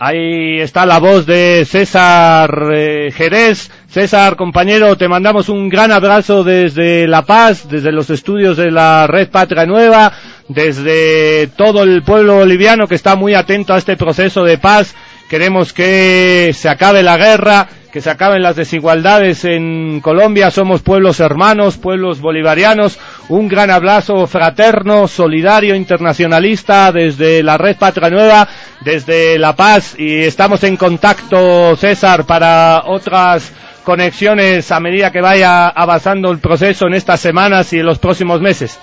Ahí 0.03 0.59
está 0.59 0.87
la 0.87 0.99
voz 0.99 1.27
de 1.27 1.63
César 1.63 2.69
eh, 2.73 3.11
Jerez. 3.13 3.69
César, 3.87 4.35
compañero, 4.35 4.95
te 4.95 5.07
mandamos 5.07 5.47
un 5.47 5.69
gran 5.69 5.91
abrazo 5.91 6.43
desde 6.43 7.07
La 7.07 7.23
Paz, 7.23 7.69
desde 7.69 7.91
los 7.91 8.09
estudios 8.09 8.57
de 8.57 8.71
la 8.71 9.05
Red 9.05 9.29
Patria 9.29 9.67
Nueva, 9.67 10.11
desde 10.53 11.47
todo 11.47 11.83
el 11.83 12.03
pueblo 12.03 12.35
boliviano 12.35 12.87
que 12.87 12.95
está 12.95 13.15
muy 13.15 13.33
atento 13.33 13.73
a 13.73 13.77
este 13.77 13.95
proceso 13.97 14.43
de 14.43 14.57
paz. 14.57 14.95
Queremos 15.29 15.71
que 15.71 16.51
se 16.53 16.67
acabe 16.67 17.03
la 17.03 17.15
guerra, 17.15 17.69
que 17.91 18.01
se 18.01 18.09
acaben 18.09 18.41
las 18.41 18.57
desigualdades 18.57 19.45
en 19.45 20.01
Colombia. 20.01 20.51
Somos 20.51 20.81
pueblos 20.81 21.21
hermanos, 21.21 21.77
pueblos 21.77 22.19
bolivarianos. 22.19 22.99
Un 23.29 23.47
gran 23.47 23.71
abrazo 23.71 24.27
fraterno, 24.27 25.07
solidario, 25.07 25.73
internacionalista 25.73 26.91
desde 26.91 27.43
la 27.43 27.57
Red 27.57 27.77
Patria 27.77 28.09
Nueva, 28.09 28.47
desde 28.81 29.39
La 29.39 29.55
Paz. 29.55 29.95
Y 29.97 30.23
estamos 30.23 30.63
en 30.63 30.75
contacto, 30.75 31.77
César, 31.77 32.25
para 32.25 32.83
otras 32.87 33.53
conexiones 33.85 34.69
a 34.71 34.81
medida 34.81 35.11
que 35.11 35.21
vaya 35.21 35.69
avanzando 35.69 36.29
el 36.29 36.39
proceso 36.39 36.87
en 36.87 36.93
estas 36.93 37.21
semanas 37.21 37.71
y 37.71 37.79
en 37.79 37.85
los 37.85 37.99
próximos 37.99 38.41
meses. 38.41 38.79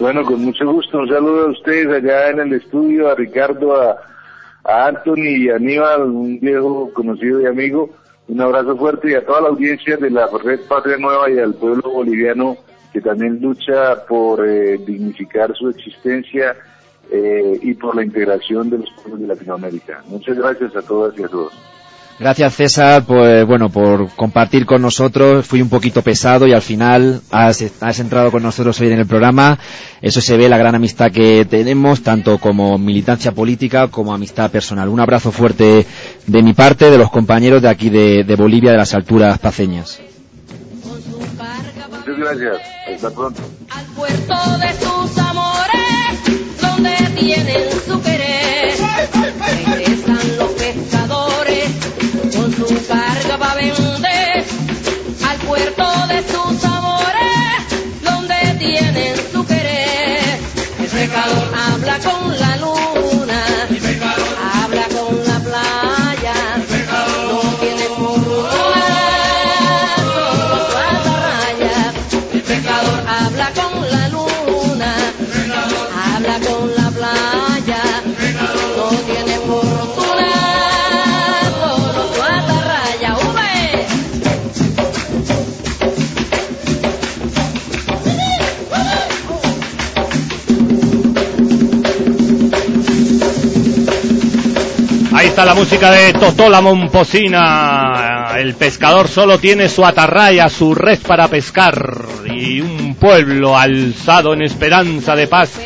Bueno, 0.00 0.24
con 0.24 0.42
mucho 0.42 0.64
gusto. 0.72 0.98
Un 0.98 1.08
saludo 1.08 1.46
a 1.46 1.50
ustedes 1.50 1.88
allá 1.88 2.30
en 2.30 2.40
el 2.40 2.54
estudio, 2.54 3.10
a 3.10 3.14
Ricardo, 3.14 3.78
a 3.78 4.86
Anthony 4.86 5.36
y 5.36 5.48
a 5.50 5.56
Aníbal, 5.56 6.02
un 6.04 6.40
viejo 6.40 6.90
conocido 6.94 7.42
y 7.42 7.46
amigo, 7.46 7.90
un 8.26 8.40
abrazo 8.40 8.76
fuerte 8.78 9.10
y 9.10 9.14
a 9.14 9.26
toda 9.26 9.42
la 9.42 9.48
audiencia 9.48 9.98
de 9.98 10.08
la 10.10 10.26
Red 10.42 10.60
Patria 10.68 10.96
Nueva 10.96 11.30
y 11.30 11.38
al 11.38 11.52
pueblo 11.54 11.90
boliviano 11.90 12.56
que 12.94 13.02
también 13.02 13.40
lucha 13.42 14.06
por 14.06 14.46
eh, 14.46 14.78
dignificar 14.78 15.54
su 15.54 15.68
existencia 15.68 16.56
eh, 17.12 17.58
y 17.60 17.74
por 17.74 17.94
la 17.94 18.02
integración 18.02 18.70
de 18.70 18.78
los 18.78 18.90
pueblos 19.02 19.20
de 19.20 19.26
Latinoamérica. 19.26 20.02
Muchas 20.06 20.38
gracias 20.38 20.74
a 20.76 20.82
todas 20.82 21.16
y 21.18 21.24
a 21.24 21.28
todos. 21.28 21.52
Gracias 22.20 22.54
César, 22.54 23.04
pues 23.06 23.46
bueno, 23.46 23.70
por 23.70 24.14
compartir 24.14 24.66
con 24.66 24.82
nosotros. 24.82 25.46
Fui 25.46 25.62
un 25.62 25.70
poquito 25.70 26.02
pesado 26.02 26.46
y 26.46 26.52
al 26.52 26.60
final 26.60 27.22
has, 27.30 27.64
has, 27.80 27.98
entrado 27.98 28.30
con 28.30 28.42
nosotros 28.42 28.78
hoy 28.78 28.88
en 28.88 28.98
el 28.98 29.06
programa. 29.06 29.58
Eso 30.02 30.20
se 30.20 30.36
ve 30.36 30.46
la 30.46 30.58
gran 30.58 30.74
amistad 30.74 31.10
que 31.10 31.46
tenemos, 31.46 32.02
tanto 32.02 32.36
como 32.36 32.76
militancia 32.76 33.32
política 33.32 33.88
como 33.88 34.12
amistad 34.12 34.50
personal. 34.50 34.90
Un 34.90 35.00
abrazo 35.00 35.32
fuerte 35.32 35.86
de 36.26 36.42
mi 36.42 36.52
parte, 36.52 36.90
de 36.90 36.98
los 36.98 37.10
compañeros 37.10 37.62
de 37.62 37.70
aquí 37.70 37.88
de, 37.88 38.36
Bolivia, 38.36 38.72
de 38.72 38.76
las 38.76 38.92
alturas 38.92 39.38
paceñas. 39.38 39.98
Muchas 42.06 42.18
gracias. 42.18 42.56
Hasta 42.96 43.10
pronto. 43.12 43.40
Habla 73.40 73.62
con 73.62 73.90
la 73.90 74.08
luna, 74.08 74.94
habla 76.14 76.38
con 76.40 76.74
la 76.76 76.90
playa, 76.90 77.82
no 78.76 78.88
tiene 79.06 79.38
fortuna, 79.46 80.32
solo 81.58 82.14
su 82.14 82.22
atarraya. 82.22 83.16
¡Ube! 83.16 83.86
Ahí 95.12 95.26
está 95.28 95.44
la 95.44 95.54
música 95.54 95.90
de 95.90 96.12
Totola 96.12 96.60
Momposina. 96.60 98.34
El 98.36 98.54
pescador 98.54 99.08
solo 99.08 99.38
tiene 99.38 99.68
su 99.68 99.84
atarraya, 99.84 100.48
su 100.48 100.74
red 100.74 100.98
para 101.00 101.28
pescar 101.28 102.06
y 102.26 102.60
un 102.60 102.89
pueblo 103.00 103.56
alzado 103.56 104.34
en 104.34 104.42
esperanza 104.42 105.16
de 105.16 105.26
paz 105.26 105.58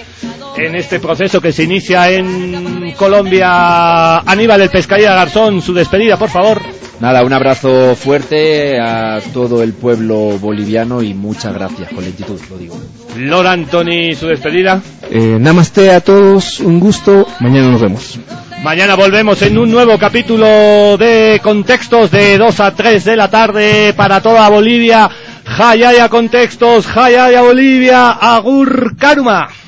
en 0.57 0.77
este 0.77 1.01
proceso 1.01 1.41
que 1.41 1.53
se 1.53 1.65
inicia 1.65 2.09
en 2.11 2.93
Colombia. 2.93 4.19
Aníbal 4.21 4.63
el 4.63 4.71
Pescadilla 4.71 5.15
Garzón, 5.15 5.61
su 5.61 5.75
despedida, 5.75 6.17
por 6.17 6.31
favor. 6.31 6.63
Nada, 7.01 7.25
un 7.25 7.33
abrazo 7.33 7.97
fuerte 7.97 8.81
a 8.81 9.21
todo 9.33 9.65
el 9.65 9.73
pueblo 9.73 10.39
boliviano 10.39 11.03
y 11.03 11.13
muchas 11.13 11.53
gracias, 11.53 11.93
con 11.93 12.05
lentitud, 12.05 12.41
lo 12.49 12.57
digo. 12.57 12.81
Lord 13.17 13.49
Anthony, 13.49 14.15
su 14.19 14.29
despedida. 14.29 14.81
Eh, 15.11 15.37
namaste 15.41 15.91
a 15.91 16.01
todos, 16.01 16.61
un 16.61 16.79
gusto, 16.79 17.27
mañana 17.41 17.69
nos 17.71 17.81
vemos. 17.81 18.19
Mañana 18.63 18.95
volvemos 18.95 19.43
en 19.43 19.59
un 19.59 19.71
nuevo 19.71 19.99
capítulo 19.99 20.97
de 20.97 21.39
Contextos 21.43 22.11
de 22.11 22.39
2 22.39 22.61
a 22.61 22.75
3 22.75 23.05
de 23.05 23.17
la 23.17 23.29
tarde 23.29 23.93
para 23.95 24.23
toda 24.23 24.49
Bolivia. 24.49 25.11
Jayaya 25.45 26.09
Contextos, 26.09 26.87
Jayaya 26.87 27.43
Bolivia, 27.43 28.17
Agur 28.21 28.97
Karuma. 28.97 29.64